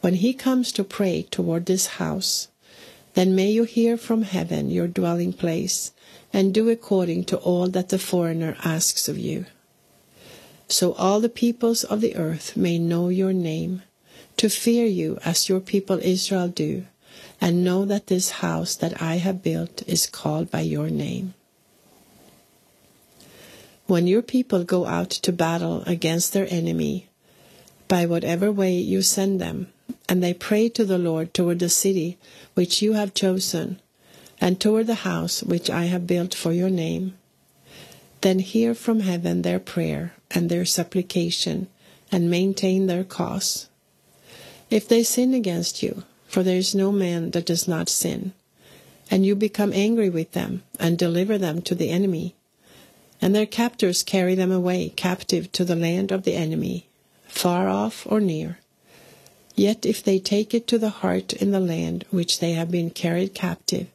when 0.00 0.14
he 0.14 0.32
comes 0.32 0.70
to 0.72 0.84
pray 0.84 1.26
toward 1.30 1.66
this 1.66 1.86
house, 1.98 2.48
then 3.14 3.34
may 3.34 3.50
you 3.50 3.64
hear 3.64 3.96
from 3.96 4.22
heaven 4.22 4.70
your 4.70 4.86
dwelling 4.86 5.32
place, 5.32 5.92
and 6.32 6.54
do 6.54 6.68
according 6.68 7.24
to 7.24 7.36
all 7.38 7.68
that 7.68 7.88
the 7.88 7.98
foreigner 7.98 8.56
asks 8.64 9.08
of 9.08 9.18
you. 9.18 9.46
So 10.68 10.92
all 10.92 11.20
the 11.20 11.28
peoples 11.28 11.82
of 11.84 12.00
the 12.00 12.14
earth 12.14 12.56
may 12.56 12.78
know 12.78 13.08
your 13.08 13.32
name, 13.32 13.82
to 14.36 14.48
fear 14.48 14.86
you 14.86 15.18
as 15.24 15.48
your 15.48 15.60
people 15.60 15.98
Israel 16.02 16.48
do, 16.48 16.86
and 17.40 17.64
know 17.64 17.84
that 17.86 18.08
this 18.08 18.30
house 18.30 18.76
that 18.76 19.00
I 19.02 19.16
have 19.16 19.42
built 19.42 19.82
is 19.86 20.06
called 20.06 20.50
by 20.50 20.60
your 20.60 20.90
name. 20.90 21.34
When 23.88 24.06
your 24.06 24.20
people 24.20 24.64
go 24.64 24.84
out 24.84 25.08
to 25.08 25.32
battle 25.32 25.82
against 25.86 26.34
their 26.34 26.46
enemy, 26.50 27.08
by 27.88 28.04
whatever 28.04 28.52
way 28.52 28.74
you 28.74 29.00
send 29.00 29.40
them, 29.40 29.72
and 30.06 30.22
they 30.22 30.34
pray 30.34 30.68
to 30.68 30.84
the 30.84 30.98
Lord 30.98 31.32
toward 31.32 31.58
the 31.58 31.70
city 31.70 32.18
which 32.52 32.82
you 32.82 32.92
have 32.92 33.14
chosen, 33.14 33.80
and 34.42 34.60
toward 34.60 34.88
the 34.88 35.08
house 35.08 35.42
which 35.42 35.70
I 35.70 35.86
have 35.86 36.06
built 36.06 36.34
for 36.34 36.52
your 36.52 36.68
name. 36.68 37.16
Then 38.20 38.40
hear 38.40 38.74
from 38.74 39.00
heaven 39.00 39.40
their 39.40 39.58
prayer 39.58 40.12
and 40.30 40.50
their 40.50 40.66
supplication, 40.66 41.68
and 42.12 42.30
maintain 42.30 42.88
their 42.88 43.04
cause. 43.04 43.70
If 44.68 44.86
they 44.86 45.02
sin 45.02 45.32
against 45.32 45.82
you, 45.82 46.02
for 46.26 46.42
there 46.42 46.58
is 46.58 46.74
no 46.74 46.92
man 46.92 47.30
that 47.30 47.46
does 47.46 47.66
not 47.66 47.88
sin, 47.88 48.34
and 49.10 49.24
you 49.24 49.34
become 49.34 49.72
angry 49.72 50.10
with 50.10 50.32
them, 50.32 50.62
and 50.78 50.98
deliver 50.98 51.38
them 51.38 51.62
to 51.62 51.74
the 51.74 51.88
enemy, 51.88 52.34
and 53.20 53.34
their 53.34 53.46
captors 53.46 54.02
carry 54.02 54.34
them 54.34 54.52
away 54.52 54.90
captive 54.90 55.50
to 55.52 55.64
the 55.64 55.76
land 55.76 56.12
of 56.12 56.22
the 56.22 56.34
enemy, 56.34 56.88
far 57.26 57.68
off 57.68 58.06
or 58.08 58.20
near, 58.20 58.58
Yet 59.58 59.84
if 59.84 60.04
they 60.04 60.20
take 60.20 60.54
it 60.54 60.68
to 60.68 60.78
the 60.78 61.02
heart 61.02 61.32
in 61.32 61.50
the 61.50 61.58
land 61.58 62.04
which 62.12 62.38
they 62.38 62.52
have 62.52 62.70
been 62.70 62.90
carried 62.90 63.34
captive, 63.34 63.88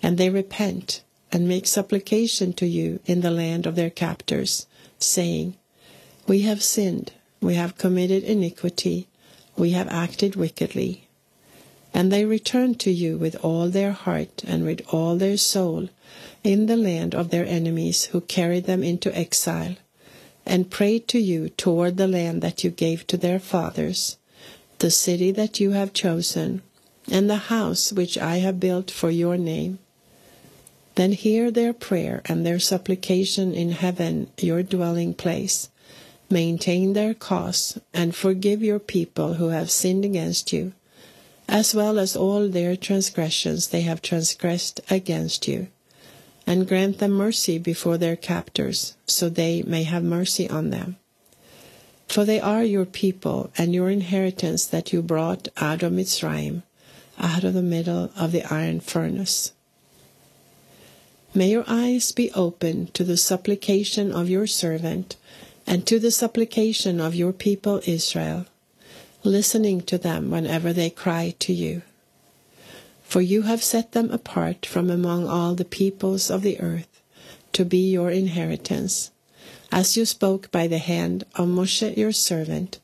and 0.00 0.16
they 0.16 0.30
repent 0.30 1.02
and 1.32 1.48
make 1.48 1.66
supplication 1.66 2.52
to 2.52 2.66
you 2.66 3.00
in 3.06 3.20
the 3.20 3.32
land 3.32 3.66
of 3.66 3.74
their 3.74 3.90
captors, 3.90 4.66
saying, 5.00 5.56
We 6.28 6.42
have 6.42 6.62
sinned, 6.62 7.10
we 7.40 7.54
have 7.54 7.76
committed 7.76 8.22
iniquity, 8.22 9.08
we 9.56 9.70
have 9.70 9.88
acted 9.88 10.36
wickedly. 10.36 11.08
And 11.92 12.12
they 12.12 12.24
returned 12.24 12.78
to 12.80 12.90
you 12.90 13.18
with 13.18 13.36
all 13.44 13.68
their 13.68 13.92
heart 13.92 14.42
and 14.46 14.64
with 14.64 14.82
all 14.92 15.16
their 15.16 15.36
soul 15.36 15.88
in 16.44 16.66
the 16.66 16.76
land 16.76 17.14
of 17.14 17.30
their 17.30 17.46
enemies 17.46 18.06
who 18.06 18.20
carried 18.20 18.64
them 18.64 18.82
into 18.82 19.16
exile, 19.16 19.76
and 20.46 20.70
prayed 20.70 21.08
to 21.08 21.18
you 21.18 21.48
toward 21.50 21.96
the 21.96 22.08
land 22.08 22.42
that 22.42 22.64
you 22.64 22.70
gave 22.70 23.06
to 23.06 23.16
their 23.16 23.38
fathers 23.38 24.16
the 24.80 24.90
city 24.90 25.30
that 25.30 25.60
you 25.60 25.72
have 25.72 25.92
chosen, 25.92 26.62
and 27.10 27.28
the 27.28 27.50
house 27.52 27.92
which 27.92 28.16
I 28.16 28.38
have 28.38 28.58
built 28.58 28.90
for 28.90 29.10
your 29.10 29.36
name. 29.36 29.78
Then 30.94 31.12
hear 31.12 31.50
their 31.50 31.72
prayer 31.72 32.22
and 32.24 32.44
their 32.44 32.58
supplication 32.58 33.54
in 33.54 33.72
heaven, 33.72 34.30
your 34.38 34.62
dwelling 34.62 35.14
place. 35.14 35.68
Maintain 36.30 36.94
their 36.94 37.12
cause, 37.12 37.78
and 37.92 38.14
forgive 38.14 38.62
your 38.62 38.78
people 38.78 39.34
who 39.34 39.48
have 39.48 39.70
sinned 39.70 40.04
against 40.04 40.52
you, 40.52 40.72
as 41.50 41.74
well 41.74 41.98
as 41.98 42.14
all 42.14 42.48
their 42.48 42.76
transgressions 42.76 43.68
they 43.68 43.80
have 43.80 44.00
transgressed 44.00 44.80
against 44.88 45.48
you. 45.48 45.66
And 46.46 46.66
grant 46.66 46.98
them 46.98 47.10
mercy 47.10 47.58
before 47.58 47.98
their 47.98 48.16
captors, 48.16 48.94
so 49.06 49.28
they 49.28 49.62
may 49.62 49.82
have 49.82 50.02
mercy 50.04 50.48
on 50.48 50.70
them. 50.70 50.96
For 52.08 52.24
they 52.24 52.40
are 52.40 52.64
your 52.64 52.86
people 52.86 53.50
and 53.58 53.74
your 53.74 53.90
inheritance 53.90 54.64
that 54.66 54.92
you 54.92 55.02
brought 55.02 55.48
out 55.56 55.82
of 55.82 55.92
Mitzrayim, 55.92 56.62
out 57.18 57.44
of 57.44 57.54
the 57.54 57.62
middle 57.62 58.10
of 58.16 58.32
the 58.32 58.44
iron 58.52 58.80
furnace. 58.80 59.52
May 61.34 61.50
your 61.50 61.64
eyes 61.66 62.10
be 62.12 62.32
open 62.32 62.88
to 62.94 63.04
the 63.04 63.16
supplication 63.16 64.12
of 64.12 64.30
your 64.30 64.46
servant 64.46 65.16
and 65.66 65.86
to 65.86 65.98
the 65.98 66.10
supplication 66.10 67.00
of 67.00 67.14
your 67.14 67.32
people 67.32 67.80
Israel, 67.86 68.46
listening 69.24 69.80
to 69.82 69.98
them 69.98 70.30
whenever 70.30 70.72
they 70.72 70.90
cry 70.90 71.34
to 71.38 71.52
you. 71.52 71.82
For 73.02 73.20
you 73.20 73.42
have 73.42 73.62
set 73.62 73.92
them 73.92 74.10
apart 74.10 74.64
from 74.64 74.90
among 74.90 75.26
all 75.26 75.54
the 75.54 75.64
peoples 75.64 76.30
of 76.30 76.42
the 76.42 76.60
earth 76.60 77.00
to 77.52 77.64
be 77.64 77.90
your 77.90 78.10
inheritance, 78.10 79.10
as 79.72 79.96
you 79.96 80.04
spoke 80.04 80.50
by 80.50 80.66
the 80.66 80.78
hand 80.78 81.24
of 81.34 81.48
Moshe 81.48 81.96
your 81.96 82.12
servant 82.12 82.78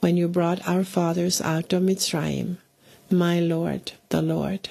when 0.00 0.16
you 0.16 0.28
brought 0.28 0.66
our 0.68 0.84
fathers 0.84 1.40
out 1.40 1.72
of 1.72 1.82
Mitzrayim, 1.82 2.56
my 3.10 3.40
Lord, 3.40 3.92
the 4.08 4.22
Lord. 4.22 4.68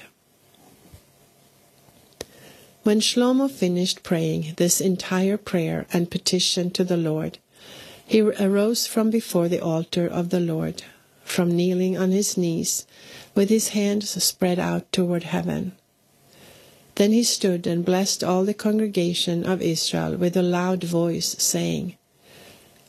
When 2.82 3.00
Shlomo 3.00 3.50
finished 3.50 4.02
praying 4.02 4.54
this 4.56 4.80
entire 4.80 5.36
prayer 5.36 5.86
and 5.92 6.10
petition 6.10 6.70
to 6.72 6.84
the 6.84 6.96
Lord, 6.96 7.38
he 8.04 8.20
arose 8.20 8.86
from 8.86 9.08
before 9.08 9.48
the 9.48 9.60
altar 9.60 10.06
of 10.06 10.30
the 10.30 10.40
Lord, 10.40 10.82
from 11.24 11.56
kneeling 11.56 11.96
on 11.96 12.10
his 12.10 12.36
knees, 12.36 12.86
with 13.34 13.48
his 13.48 13.68
hands 13.68 14.22
spread 14.22 14.58
out 14.58 14.90
toward 14.92 15.24
heaven. 15.24 15.72
Then 16.96 17.12
he 17.12 17.22
stood 17.22 17.66
and 17.66 17.84
blessed 17.84 18.22
all 18.22 18.44
the 18.44 18.54
congregation 18.54 19.44
of 19.44 19.62
Israel 19.62 20.16
with 20.16 20.36
a 20.36 20.42
loud 20.42 20.84
voice, 20.84 21.34
saying, 21.38 21.96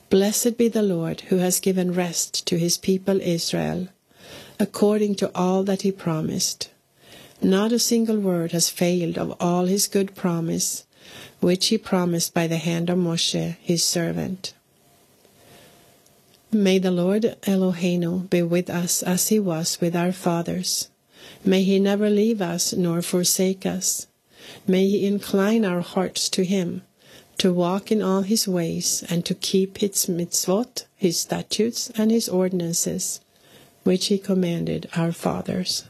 Blessed 0.10 0.58
be 0.58 0.68
the 0.68 0.84
Lord, 0.84 1.22
who 1.22 1.38
has 1.38 1.60
given 1.60 1.94
rest 1.94 2.46
to 2.48 2.58
his 2.58 2.78
people 2.78 3.22
Israel, 3.22 3.88
according 4.60 5.16
to 5.16 5.32
all 5.34 5.64
that 5.64 5.82
he 5.82 5.92
promised. 5.92 6.70
Not 7.42 7.72
a 7.72 7.80
single 7.80 8.20
word 8.20 8.52
has 8.52 8.70
failed 8.70 9.18
of 9.18 9.36
all 9.40 9.66
his 9.66 9.88
good 9.88 10.16
promise, 10.16 10.86
which 11.40 11.68
he 11.68 11.78
promised 11.78 12.34
by 12.34 12.48
the 12.48 12.58
hand 12.58 12.90
of 12.90 12.98
Moshe, 12.98 13.56
his 13.60 13.84
servant. 13.84 14.54
May 16.54 16.78
the 16.78 16.92
Lord 16.92 17.36
Eloheinu 17.48 18.30
be 18.30 18.44
with 18.44 18.70
us 18.70 19.02
as 19.02 19.30
he 19.30 19.40
was 19.40 19.82
with 19.82 19.96
our 19.96 20.12
fathers. 20.12 20.88
May 21.44 21.64
he 21.64 21.80
never 21.80 22.12
leave 22.12 22.44
us 22.44 22.74
nor 22.74 23.02
forsake 23.02 23.66
us. 23.66 24.06
May 24.68 24.88
he 24.88 25.08
incline 25.08 25.66
our 25.66 25.82
hearts 25.82 26.30
to 26.30 26.44
him, 26.44 26.84
to 27.40 27.52
walk 27.52 27.92
in 27.92 28.04
all 28.04 28.22
his 28.22 28.48
ways, 28.48 29.04
and 29.10 29.26
to 29.26 29.34
keep 29.34 29.80
his 29.80 30.06
mitzvot, 30.06 30.86
his 30.96 31.20
statutes, 31.20 31.92
and 31.98 32.12
his 32.12 32.30
ordinances, 32.30 33.20
which 33.84 34.08
he 34.08 34.20
commanded 34.20 34.88
our 34.96 35.12
fathers. 35.12 35.86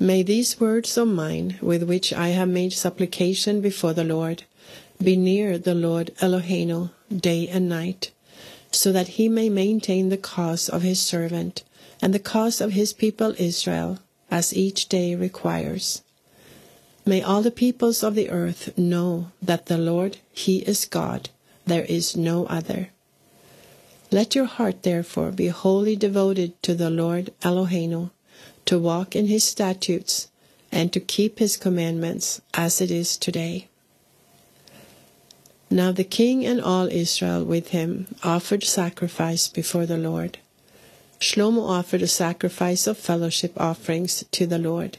May 0.00 0.24
these 0.24 0.58
words 0.58 0.96
of 0.98 1.06
mine, 1.06 1.56
with 1.62 1.84
which 1.84 2.12
I 2.12 2.28
have 2.30 2.48
made 2.48 2.72
supplication 2.72 3.60
before 3.60 3.92
the 3.92 4.04
Lord, 4.04 4.42
be 5.02 5.16
near 5.16 5.58
the 5.58 5.74
Lord 5.74 6.12
Eloheinu 6.20 6.90
day 7.14 7.48
and 7.48 7.68
night, 7.68 8.10
so 8.70 8.92
that 8.92 9.08
he 9.18 9.28
may 9.28 9.48
maintain 9.48 10.08
the 10.08 10.16
cause 10.16 10.68
of 10.68 10.82
his 10.82 11.00
servant 11.00 11.62
and 12.00 12.14
the 12.14 12.18
cause 12.18 12.60
of 12.60 12.72
his 12.72 12.92
people 12.92 13.34
Israel, 13.38 13.98
as 14.30 14.56
each 14.56 14.88
day 14.88 15.14
requires. 15.14 16.02
May 17.04 17.20
all 17.20 17.42
the 17.42 17.50
peoples 17.50 18.02
of 18.02 18.14
the 18.14 18.30
earth 18.30 18.76
know 18.78 19.32
that 19.42 19.66
the 19.66 19.78
Lord, 19.78 20.18
He 20.32 20.58
is 20.58 20.84
God, 20.84 21.30
there 21.66 21.84
is 21.84 22.16
no 22.16 22.46
other. 22.46 22.90
Let 24.12 24.34
your 24.34 24.44
heart, 24.44 24.84
therefore, 24.84 25.32
be 25.32 25.48
wholly 25.48 25.96
devoted 25.96 26.60
to 26.62 26.74
the 26.74 26.90
Lord 26.90 27.32
Eloheinu, 27.42 28.10
to 28.66 28.78
walk 28.78 29.16
in 29.16 29.26
his 29.26 29.42
statutes, 29.42 30.28
and 30.70 30.92
to 30.92 31.00
keep 31.00 31.40
his 31.40 31.56
commandments 31.56 32.40
as 32.54 32.80
it 32.80 32.90
is 32.90 33.16
today. 33.16 33.68
Now 35.72 35.90
the 35.90 36.04
king 36.04 36.44
and 36.44 36.60
all 36.60 36.86
Israel 36.88 37.42
with 37.44 37.68
him 37.68 38.14
offered 38.22 38.62
sacrifice 38.62 39.48
before 39.48 39.86
the 39.86 39.96
Lord. 39.96 40.36
Shlomo 41.18 41.66
offered 41.66 42.02
a 42.02 42.06
sacrifice 42.06 42.86
of 42.86 42.98
fellowship 42.98 43.58
offerings 43.58 44.22
to 44.32 44.46
the 44.46 44.58
Lord, 44.58 44.98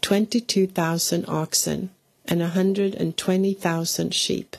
22,000 0.00 1.26
oxen 1.28 1.90
and 2.24 2.40
a 2.40 2.56
120,000 2.56 4.14
sheep. 4.14 4.56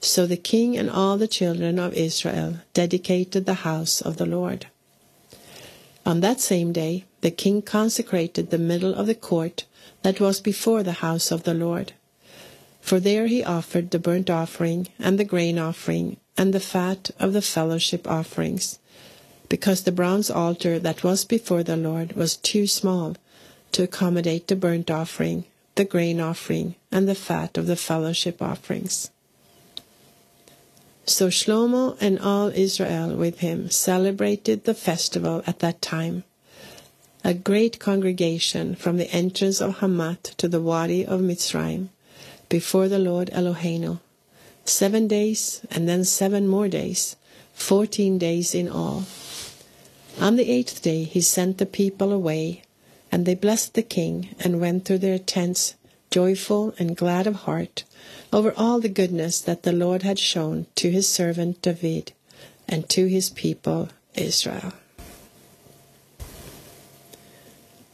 So 0.00 0.26
the 0.26 0.36
king 0.36 0.78
and 0.78 0.88
all 0.88 1.18
the 1.18 1.26
children 1.26 1.80
of 1.80 1.92
Israel 1.94 2.58
dedicated 2.72 3.46
the 3.46 3.64
house 3.66 4.00
of 4.00 4.16
the 4.18 4.26
Lord. 4.26 4.68
On 6.06 6.20
that 6.20 6.40
same 6.40 6.70
day, 6.72 7.04
the 7.20 7.32
king 7.32 7.62
consecrated 7.62 8.50
the 8.50 8.58
middle 8.58 8.94
of 8.94 9.08
the 9.08 9.16
court 9.16 9.64
that 10.02 10.20
was 10.20 10.40
before 10.40 10.84
the 10.84 11.02
house 11.02 11.32
of 11.32 11.42
the 11.42 11.54
Lord. 11.54 11.94
For 12.80 13.00
there 13.00 13.26
he 13.26 13.44
offered 13.44 13.90
the 13.90 13.98
burnt 13.98 14.30
offering 14.30 14.88
and 14.98 15.18
the 15.18 15.24
grain 15.24 15.58
offering 15.58 16.16
and 16.36 16.52
the 16.52 16.60
fat 16.60 17.10
of 17.18 17.32
the 17.32 17.42
fellowship 17.42 18.08
offerings, 18.08 18.78
because 19.48 19.82
the 19.82 19.92
bronze 19.92 20.30
altar 20.30 20.78
that 20.78 21.04
was 21.04 21.24
before 21.24 21.62
the 21.62 21.76
Lord 21.76 22.14
was 22.14 22.36
too 22.36 22.66
small 22.66 23.16
to 23.72 23.82
accommodate 23.82 24.48
the 24.48 24.56
burnt 24.56 24.90
offering, 24.90 25.44
the 25.74 25.84
grain 25.84 26.20
offering, 26.20 26.74
and 26.90 27.08
the 27.08 27.14
fat 27.14 27.58
of 27.58 27.66
the 27.66 27.76
fellowship 27.76 28.40
offerings. 28.40 29.10
So 31.04 31.28
Shlomo 31.28 31.96
and 32.00 32.18
all 32.18 32.48
Israel 32.48 33.16
with 33.16 33.40
him 33.40 33.70
celebrated 33.70 34.64
the 34.64 34.74
festival 34.74 35.42
at 35.46 35.58
that 35.58 35.82
time 35.82 36.24
a 37.22 37.34
great 37.34 37.78
congregation 37.78 38.74
from 38.74 38.96
the 38.96 39.10
entrance 39.10 39.60
of 39.60 39.78
Hamath 39.78 40.36
to 40.38 40.48
the 40.48 40.60
Wadi 40.60 41.04
of 41.04 41.20
Mitzrayim, 41.20 41.88
before 42.50 42.88
the 42.88 42.98
Lord 42.98 43.30
Eloheinu. 43.30 44.00
Seven 44.66 45.08
days, 45.08 45.62
and 45.70 45.88
then 45.88 46.04
seven 46.04 46.46
more 46.46 46.68
days, 46.68 47.16
fourteen 47.54 48.18
days 48.18 48.54
in 48.54 48.68
all. 48.68 49.04
On 50.20 50.36
the 50.36 50.50
eighth 50.50 50.82
day 50.82 51.04
he 51.04 51.22
sent 51.22 51.56
the 51.56 51.64
people 51.64 52.12
away, 52.12 52.62
and 53.10 53.24
they 53.24 53.34
blessed 53.34 53.72
the 53.72 53.82
king, 53.82 54.34
and 54.38 54.60
went 54.60 54.84
to 54.84 54.98
their 54.98 55.18
tents, 55.18 55.76
joyful 56.10 56.74
and 56.78 56.96
glad 56.96 57.26
of 57.26 57.46
heart, 57.46 57.84
over 58.32 58.52
all 58.56 58.80
the 58.80 58.88
goodness 58.88 59.40
that 59.40 59.62
the 59.62 59.72
Lord 59.72 60.02
had 60.02 60.18
shown 60.18 60.66
to 60.74 60.90
his 60.90 61.08
servant 61.08 61.62
David, 61.62 62.12
and 62.68 62.88
to 62.90 63.06
his 63.06 63.30
people 63.30 63.88
Israel. 64.14 64.72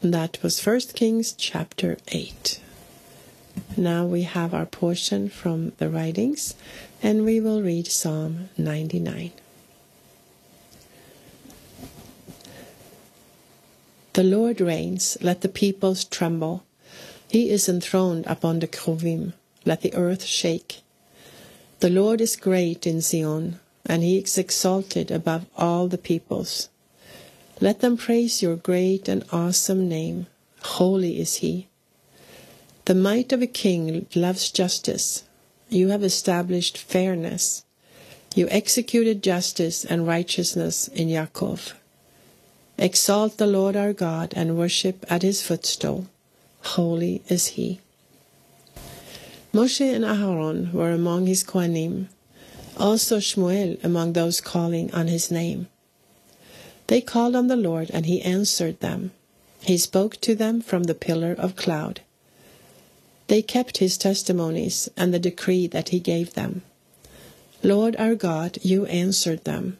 That 0.00 0.42
was 0.42 0.64
1 0.64 0.80
Kings 0.94 1.32
chapter 1.32 1.98
8. 2.08 2.60
Now 3.76 4.06
we 4.06 4.22
have 4.22 4.54
our 4.54 4.66
portion 4.66 5.28
from 5.28 5.72
the 5.78 5.90
writings, 5.90 6.54
and 7.02 7.24
we 7.24 7.40
will 7.40 7.62
read 7.62 7.86
Psalm 7.86 8.48
99. 8.56 9.32
The 14.14 14.22
Lord 14.22 14.62
reigns, 14.62 15.18
let 15.20 15.42
the 15.42 15.48
peoples 15.48 16.04
tremble. 16.04 16.64
He 17.28 17.50
is 17.50 17.68
enthroned 17.68 18.24
upon 18.26 18.60
the 18.60 18.66
Cheruvim, 18.66 19.34
let 19.66 19.82
the 19.82 19.92
earth 19.94 20.24
shake. 20.24 20.80
The 21.80 21.90
Lord 21.90 22.22
is 22.22 22.34
great 22.34 22.86
in 22.86 23.02
Zion, 23.02 23.60
and 23.84 24.02
he 24.02 24.18
is 24.18 24.38
exalted 24.38 25.10
above 25.10 25.44
all 25.58 25.86
the 25.86 25.98
peoples. 25.98 26.70
Let 27.60 27.80
them 27.80 27.98
praise 27.98 28.40
your 28.40 28.56
great 28.56 29.06
and 29.06 29.22
awesome 29.30 29.86
name. 29.86 30.28
Holy 30.62 31.20
is 31.20 31.36
he. 31.36 31.68
The 32.86 32.94
might 32.94 33.32
of 33.32 33.42
a 33.42 33.48
king 33.48 34.06
loves 34.14 34.48
justice. 34.48 35.24
You 35.68 35.88
have 35.88 36.04
established 36.04 36.78
fairness. 36.78 37.64
You 38.36 38.46
executed 38.48 39.24
justice 39.24 39.84
and 39.84 40.06
righteousness 40.06 40.86
in 40.86 41.08
Yaakov. 41.08 41.72
Exalt 42.78 43.38
the 43.38 43.48
Lord 43.48 43.74
our 43.74 43.92
God 43.92 44.32
and 44.36 44.56
worship 44.56 45.04
at 45.10 45.22
his 45.22 45.42
footstool. 45.42 46.06
Holy 46.76 47.22
is 47.26 47.58
he. 47.58 47.80
Moshe 49.52 49.92
and 49.92 50.04
Aharon 50.04 50.72
were 50.72 50.92
among 50.92 51.26
his 51.26 51.42
Kohanim, 51.42 52.06
also 52.76 53.18
Shmuel 53.18 53.82
among 53.82 54.12
those 54.12 54.40
calling 54.40 54.94
on 54.94 55.08
his 55.08 55.28
name. 55.28 55.66
They 56.86 57.00
called 57.00 57.34
on 57.34 57.48
the 57.48 57.56
Lord, 57.56 57.90
and 57.92 58.06
he 58.06 58.22
answered 58.22 58.78
them. 58.78 59.10
He 59.62 59.76
spoke 59.76 60.20
to 60.20 60.36
them 60.36 60.60
from 60.60 60.84
the 60.84 60.94
pillar 60.94 61.34
of 61.36 61.56
cloud. 61.56 62.02
They 63.28 63.42
kept 63.42 63.78
his 63.78 63.98
testimonies 63.98 64.88
and 64.96 65.12
the 65.12 65.18
decree 65.18 65.66
that 65.68 65.88
he 65.88 65.98
gave 65.98 66.34
them. 66.34 66.62
Lord 67.62 67.96
our 67.96 68.14
God, 68.14 68.58
you 68.62 68.86
answered 68.86 69.44
them. 69.44 69.78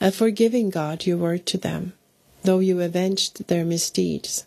A 0.00 0.10
forgiving 0.10 0.70
God 0.70 1.06
you 1.06 1.16
were 1.16 1.38
to 1.38 1.58
them, 1.58 1.94
though 2.42 2.58
you 2.58 2.80
avenged 2.80 3.48
their 3.48 3.64
misdeeds. 3.64 4.44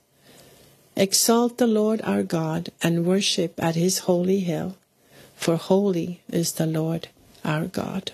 Exalt 0.95 1.57
the 1.57 1.67
Lord 1.67 2.01
our 2.03 2.21
God 2.21 2.69
and 2.83 3.05
worship 3.05 3.53
at 3.57 3.75
his 3.75 3.99
holy 3.99 4.41
hill, 4.41 4.77
for 5.35 5.55
holy 5.55 6.21
is 6.29 6.53
the 6.53 6.67
Lord 6.67 7.07
our 7.43 7.65
God. 7.65 8.11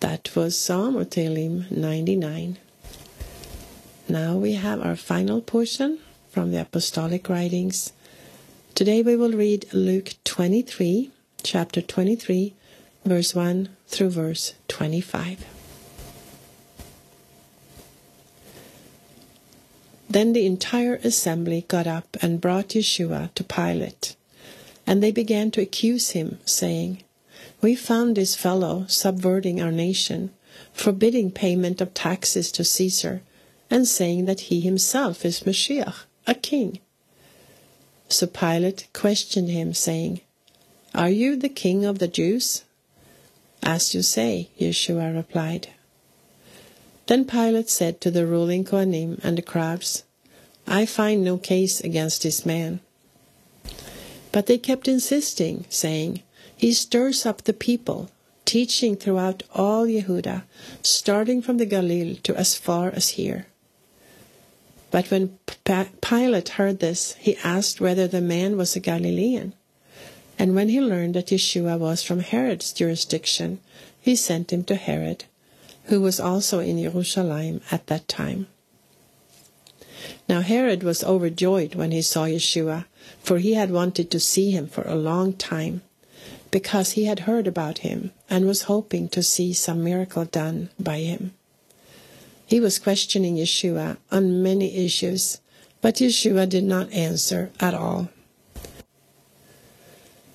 That 0.00 0.34
was 0.34 0.58
Psalm 0.58 0.96
or 0.96 1.04
Tehillim 1.04 1.70
99. 1.70 2.58
Now 4.08 4.36
we 4.36 4.54
have 4.54 4.84
our 4.84 4.96
final 4.96 5.40
portion 5.40 6.00
from 6.32 6.50
the 6.50 6.62
Apostolic 6.62 7.28
Writings. 7.28 7.92
Today 8.74 9.02
we 9.02 9.16
will 9.16 9.32
read 9.32 9.66
Luke 9.74 10.14
23, 10.24 11.10
chapter 11.42 11.82
23, 11.82 12.54
verse 13.04 13.34
1 13.34 13.68
through 13.86 14.08
verse 14.08 14.54
25. 14.68 15.44
Then 20.08 20.32
the 20.32 20.46
entire 20.46 20.94
assembly 21.04 21.66
got 21.68 21.86
up 21.86 22.16
and 22.22 22.40
brought 22.40 22.70
Yeshua 22.70 23.34
to 23.34 23.44
Pilate. 23.44 24.16
And 24.86 25.02
they 25.02 25.12
began 25.12 25.50
to 25.50 25.60
accuse 25.60 26.12
him, 26.12 26.38
saying, 26.46 27.04
we 27.60 27.74
found 27.74 28.16
this 28.16 28.34
fellow 28.34 28.86
subverting 28.88 29.60
our 29.60 29.70
nation, 29.70 30.30
forbidding 30.72 31.30
payment 31.30 31.82
of 31.82 31.92
taxes 31.92 32.50
to 32.52 32.64
Caesar, 32.64 33.20
and 33.70 33.86
saying 33.86 34.24
that 34.24 34.48
he 34.48 34.60
himself 34.60 35.26
is 35.26 35.44
Messiah, 35.44 35.92
a 36.26 36.34
king. 36.34 36.78
So 38.08 38.26
Pilate 38.26 38.88
questioned 38.92 39.48
him, 39.48 39.74
saying, 39.74 40.20
Are 40.94 41.10
you 41.10 41.36
the 41.36 41.48
king 41.48 41.84
of 41.84 41.98
the 41.98 42.08
Jews? 42.08 42.64
As 43.62 43.94
you 43.94 44.02
say, 44.02 44.50
Yeshua 44.58 45.14
replied. 45.14 45.68
Then 47.06 47.24
Pilate 47.24 47.70
said 47.70 48.00
to 48.00 48.10
the 48.10 48.26
ruling 48.26 48.64
Kohanim 48.64 49.18
and 49.24 49.38
the 49.38 49.42
crowds, 49.42 50.04
I 50.66 50.86
find 50.86 51.24
no 51.24 51.38
case 51.38 51.80
against 51.80 52.22
this 52.22 52.46
man. 52.46 52.80
But 54.30 54.46
they 54.46 54.58
kept 54.58 54.88
insisting, 54.88 55.66
saying, 55.68 56.22
he 56.56 56.72
stirs 56.72 57.26
up 57.26 57.42
the 57.42 57.52
people, 57.52 58.10
teaching 58.44 58.96
throughout 58.96 59.42
all 59.54 59.86
Yehuda, 59.86 60.44
starting 60.82 61.42
from 61.42 61.58
the 61.58 61.66
Galilee 61.66 62.16
to 62.22 62.36
as 62.36 62.54
far 62.54 62.90
as 62.90 63.10
here. 63.10 63.46
But 64.92 65.10
when 65.10 65.38
Pilate 66.02 66.50
heard 66.50 66.78
this, 66.78 67.16
he 67.18 67.36
asked 67.42 67.80
whether 67.80 68.06
the 68.06 68.20
man 68.20 68.56
was 68.56 68.76
a 68.76 68.80
Galilean. 68.80 69.54
And 70.38 70.54
when 70.54 70.68
he 70.68 70.80
learned 70.80 71.14
that 71.14 71.28
Yeshua 71.28 71.78
was 71.78 72.02
from 72.02 72.20
Herod's 72.20 72.72
jurisdiction, 72.72 73.58
he 73.98 74.14
sent 74.14 74.52
him 74.52 74.64
to 74.64 74.74
Herod, 74.74 75.24
who 75.84 76.02
was 76.02 76.20
also 76.20 76.58
in 76.58 76.82
Jerusalem 76.82 77.62
at 77.70 77.86
that 77.86 78.06
time. 78.06 78.48
Now 80.28 80.42
Herod 80.42 80.82
was 80.82 81.02
overjoyed 81.02 81.74
when 81.74 81.90
he 81.90 82.02
saw 82.02 82.26
Yeshua, 82.26 82.84
for 83.20 83.38
he 83.38 83.54
had 83.54 83.70
wanted 83.70 84.10
to 84.10 84.20
see 84.20 84.50
him 84.50 84.66
for 84.66 84.82
a 84.82 84.94
long 84.94 85.32
time 85.32 85.80
because 86.50 86.92
he 86.92 87.04
had 87.06 87.20
heard 87.20 87.46
about 87.46 87.78
him 87.78 88.12
and 88.28 88.46
was 88.46 88.62
hoping 88.62 89.08
to 89.08 89.22
see 89.22 89.54
some 89.54 89.82
miracle 89.82 90.26
done 90.26 90.68
by 90.78 90.98
him. 90.98 91.32
He 92.52 92.60
was 92.60 92.78
questioning 92.78 93.36
Yeshua 93.36 93.96
on 94.10 94.42
many 94.42 94.84
issues, 94.84 95.40
but 95.80 95.94
Yeshua 95.94 96.46
did 96.46 96.64
not 96.64 96.92
answer 96.92 97.50
at 97.58 97.72
all. 97.72 98.10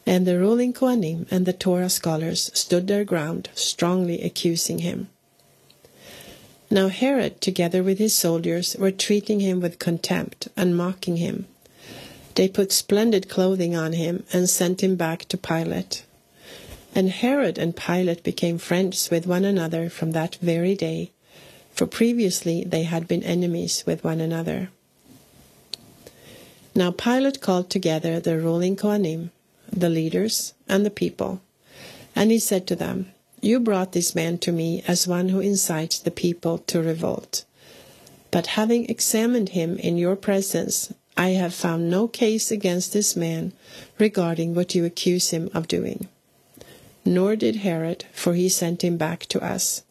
And 0.04 0.26
the 0.26 0.40
ruling 0.40 0.74
Kohanim 0.74 1.28
and 1.30 1.46
the 1.46 1.54
Torah 1.54 1.92
scholars 1.92 2.50
stood 2.56 2.88
their 2.88 3.06
ground, 3.06 3.50
strongly 3.54 4.24
accusing 4.24 4.80
him. 4.80 5.10
Now 6.72 6.88
Herod, 6.88 7.40
together 7.40 7.84
with 7.84 8.00
his 8.00 8.16
soldiers, 8.16 8.76
were 8.80 8.90
treating 8.90 9.40
him 9.40 9.62
with 9.62 9.78
contempt 9.78 10.48
and 10.58 10.76
mocking 10.76 11.18
him. 11.18 11.46
They 12.34 12.48
put 12.48 12.72
splendid 12.72 13.30
clothing 13.30 13.76
on 13.76 13.94
him 13.94 14.24
and 14.34 14.50
sent 14.50 14.82
him 14.82 14.96
back 14.96 15.26
to 15.26 15.38
Pilate. 15.38 16.04
And 16.96 17.12
Herod 17.12 17.60
and 17.60 17.76
Pilate 17.76 18.24
became 18.24 18.58
friends 18.58 19.12
with 19.12 19.28
one 19.28 19.46
another 19.46 19.88
from 19.88 20.14
that 20.14 20.38
very 20.42 20.74
day, 20.74 21.12
for 21.78 21.86
previously 21.86 22.64
they 22.64 22.84
had 22.84 23.08
been 23.08 23.24
enemies 23.24 23.84
with 23.86 24.04
one 24.04 24.20
another. 24.20 24.70
Now 26.76 26.92
Pilate 26.92 27.40
called 27.40 27.70
together 27.70 28.20
the 28.20 28.38
ruling 28.38 28.76
Kohanim, 28.76 29.30
the 29.72 29.90
leaders, 29.90 30.54
and 30.68 30.86
the 30.86 30.90
people, 30.90 31.42
and 32.16 32.32
he 32.32 32.40
said 32.40 32.68
to 32.68 32.76
them, 32.76 33.12
You 33.42 33.60
brought 33.60 33.94
this 33.94 34.14
man 34.14 34.40
to 34.40 34.52
me 34.52 34.84
as 34.88 35.08
one 35.08 35.30
who 35.30 35.40
incites 35.40 36.00
the 36.00 36.12
people 36.12 36.58
to 36.68 36.82
revolt. 36.82 37.46
But 38.32 38.58
having 38.58 38.90
examined 38.90 39.50
him 39.50 39.78
in 39.78 39.98
your 39.98 40.16
presence, 40.16 40.94
I 41.16 41.30
have 41.30 41.54
found 41.54 41.90
no 41.90 42.08
case 42.08 42.52
against 42.52 42.92
this 42.92 43.16
man 43.16 43.54
regarding 43.98 44.54
what 44.54 44.76
you 44.76 44.84
accuse 44.84 45.30
him 45.30 45.50
of 45.54 45.68
doing 45.68 46.10
nor 47.08 47.38
did 47.38 47.58
Herod, 47.58 48.04
for 48.12 48.34
he 48.34 48.50
sent 48.50 48.84
him 48.84 48.98
back 48.98 49.26
to 49.28 49.42
us. 49.44 49.84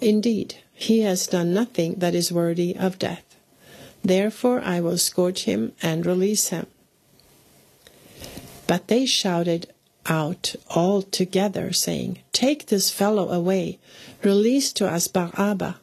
Indeed, 0.00 0.56
he 0.82 1.02
has 1.02 1.28
done 1.28 1.54
nothing 1.54 1.94
that 1.98 2.14
is 2.14 2.32
worthy 2.32 2.74
of 2.76 2.98
death. 2.98 3.36
Therefore 4.02 4.60
I 4.60 4.80
will 4.80 4.98
scourge 4.98 5.44
him 5.44 5.72
and 5.80 6.04
release 6.04 6.48
him. 6.48 6.66
But 8.66 8.88
they 8.88 9.06
shouted 9.06 9.72
out 10.06 10.56
all 10.70 11.02
together, 11.02 11.72
saying, 11.72 12.18
Take 12.32 12.66
this 12.66 12.90
fellow 12.90 13.30
away, 13.30 13.78
release 14.24 14.72
to 14.72 14.88
us 14.88 15.06
Barabbas. 15.06 15.76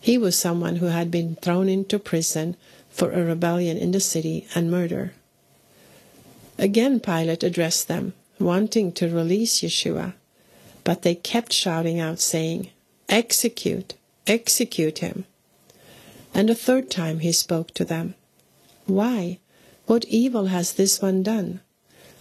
He 0.00 0.16
was 0.16 0.38
someone 0.38 0.76
who 0.76 0.86
had 0.86 1.10
been 1.10 1.36
thrown 1.36 1.68
into 1.68 1.98
prison 1.98 2.56
for 2.88 3.12
a 3.12 3.22
rebellion 3.22 3.76
in 3.76 3.90
the 3.92 4.00
city 4.00 4.46
and 4.54 4.70
murder. 4.70 5.12
Again 6.56 6.98
Pilate 6.98 7.42
addressed 7.42 7.88
them 7.88 8.14
wanting 8.40 8.90
to 8.92 9.14
release 9.14 9.60
Yeshua, 9.60 10.14
but 10.82 11.02
they 11.02 11.14
kept 11.14 11.52
shouting 11.52 12.00
out, 12.00 12.20
saying, 12.20 12.70
Execute, 13.10 13.94
execute 14.28 14.98
him. 14.98 15.24
And 16.34 16.50
a 16.50 16.54
third 16.54 16.90
time 16.90 17.20
he 17.20 17.32
spoke 17.32 17.72
to 17.74 17.84
them, 17.84 18.14
Why? 18.86 19.38
What 19.86 20.04
evil 20.04 20.46
has 20.46 20.74
this 20.74 21.00
one 21.00 21.22
done? 21.22 21.60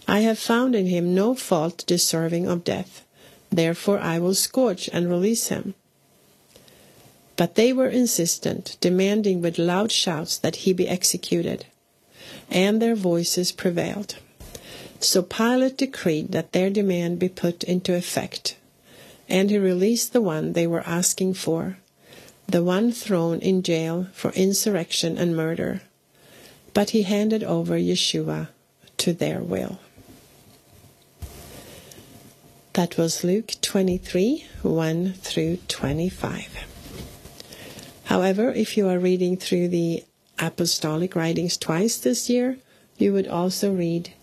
I 0.08 0.22
have 0.22 0.39
found 0.39 0.74
in 0.74 0.86
him 0.86 1.13
no 1.13 1.36
fault 1.36 1.84
deserving 1.86 2.48
of 2.48 2.63
death. 2.63 3.04
Therefore 3.52 4.00
I 4.00 4.20
will 4.20 4.34
scourge 4.34 4.89
and 4.93 5.10
release 5.10 5.50
him. 5.50 5.76
But 7.36 7.56
they 7.56 7.74
were 7.74 7.89
insistent, 7.89 8.78
demanding 8.80 9.41
with 9.41 9.58
loud 9.58 9.91
shouts 9.91 10.38
that 10.38 10.58
he 10.58 10.74
be 10.74 10.88
executed. 10.88 11.65
And 12.50 12.82
their 12.82 12.96
voices 12.96 13.52
prevailed. 13.52 14.15
So 15.00 15.22
Pilate 15.22 15.78
decreed 15.78 16.32
that 16.32 16.54
their 16.54 16.70
demand 16.70 17.20
be 17.20 17.30
put 17.30 17.63
into 17.63 17.93
effect, 17.93 18.58
and 19.30 19.52
he 19.52 19.58
released 19.60 20.12
the 20.12 20.22
one 20.22 20.54
they 20.54 20.65
were 20.65 20.88
asking 20.88 21.36
for, 21.36 21.78
the 22.48 22.64
one 22.64 22.92
thrown 22.92 23.40
in 23.40 23.62
jail 23.62 24.08
for 24.14 24.32
insurrection 24.32 25.18
and 25.18 25.36
murder. 25.36 25.82
But 26.74 26.92
he 26.92 27.04
handed 27.04 27.44
over 27.44 27.78
Yeshua 27.78 28.50
to 28.98 29.14
their 29.14 29.42
will. 29.42 29.80
That 32.74 32.98
was 32.98 33.24
Luke 33.24 33.54
23 33.62 34.46
1 34.62 35.14
through 35.14 35.58
25. 35.68 36.66
However, 38.06 38.52
if 38.52 38.78
you 38.78 38.88
are 38.88 39.00
reading 39.00 39.36
through 39.36 39.70
the 39.70 40.04
apostolic 40.40 41.16
writings 41.16 41.58
twice 41.58 41.98
this 41.98 42.30
year, 42.30 42.58
you 42.98 43.12
would 43.14 43.28
also 43.28 43.74
read 43.74 44.14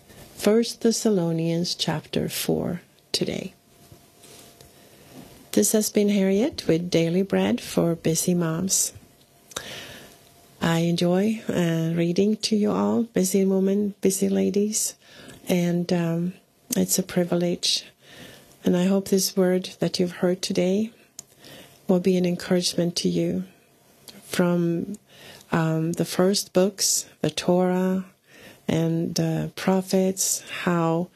1 0.41 0.63
Thessalonians 0.79 1.75
chapter 1.75 2.29
4 2.29 2.81
today. 3.11 3.53
This 5.55 5.71
has 5.71 5.89
been 5.89 6.09
Harriet 6.09 6.67
with 6.67 6.89
Daily 6.89 7.21
Bread 7.21 7.61
for 7.61 7.95
Busy 7.95 8.33
Moms. 8.33 8.91
I 10.61 10.79
enjoy 10.79 11.43
uh, 11.47 11.93
reading 11.95 12.35
to 12.35 12.57
you 12.57 12.71
all, 12.71 13.03
busy 13.03 13.45
women, 13.45 13.95
busy 14.01 14.27
ladies, 14.27 14.95
and 15.47 15.93
um, 15.93 16.33
it's 16.75 16.99
a 16.99 17.03
privilege. 17.03 17.85
And 18.65 18.75
I 18.75 18.87
hope 18.87 19.07
this 19.07 19.37
word 19.37 19.69
that 19.79 19.97
you've 19.97 20.17
heard 20.17 20.41
today 20.41 20.91
will 21.87 22.01
be 22.01 22.17
an 22.17 22.25
encouragement 22.25 22.97
to 22.97 23.07
you 23.07 23.45
from 24.25 24.97
um, 25.53 25.93
the 25.93 26.03
first 26.03 26.51
books, 26.51 27.05
the 27.21 27.29
Torah, 27.29 28.03
and 28.67 29.15
the 29.15 29.53
prophets, 29.55 30.43
how 30.63 31.07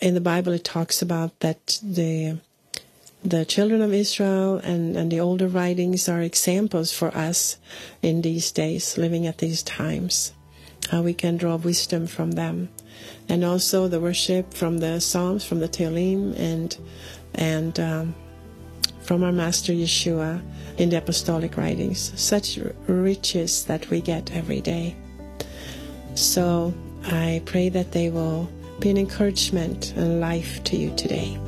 in 0.00 0.14
the 0.14 0.20
Bible 0.20 0.54
it 0.54 0.64
talks 0.64 1.00
about 1.00 1.38
that 1.38 1.78
the 1.84 2.40
the 3.24 3.44
children 3.44 3.80
of 3.82 3.94
Israel 3.94 4.56
and, 4.56 4.96
and 4.96 5.10
the 5.10 5.20
older 5.20 5.46
writings 5.46 6.08
are 6.08 6.20
examples 6.20 6.92
for 6.92 7.16
us 7.16 7.56
in 8.02 8.22
these 8.22 8.50
days, 8.50 8.98
living 8.98 9.26
at 9.26 9.38
these 9.38 9.62
times, 9.62 10.32
how 10.90 11.02
we 11.02 11.14
can 11.14 11.36
draw 11.36 11.56
wisdom 11.56 12.06
from 12.06 12.32
them. 12.32 12.68
And 13.28 13.44
also 13.44 13.86
the 13.88 14.00
worship 14.00 14.52
from 14.52 14.78
the 14.78 15.00
Psalms, 15.00 15.44
from 15.44 15.60
the 15.60 15.68
Tehillim, 15.68 16.38
and, 16.38 16.76
and 17.34 17.78
um, 17.78 18.14
from 19.02 19.22
our 19.22 19.32
Master 19.32 19.72
Yeshua 19.72 20.42
in 20.76 20.90
the 20.90 20.98
apostolic 20.98 21.56
writings. 21.56 22.12
Such 22.20 22.58
riches 22.86 23.64
that 23.66 23.88
we 23.90 24.00
get 24.00 24.32
every 24.32 24.60
day. 24.60 24.96
So 26.14 26.74
I 27.04 27.42
pray 27.46 27.68
that 27.68 27.92
they 27.92 28.10
will 28.10 28.50
be 28.80 28.90
an 28.90 28.98
encouragement 28.98 29.92
and 29.96 30.20
life 30.20 30.62
to 30.64 30.76
you 30.76 30.94
today. 30.96 31.38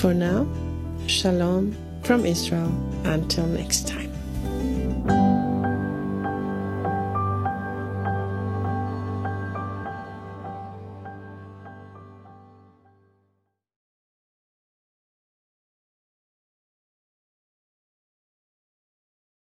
For 0.00 0.14
now, 0.14 0.46
Shalom 1.08 1.76
from 2.04 2.24
Israel. 2.24 2.72
Until 3.04 3.44
next 3.48 3.86
time. 3.86 4.09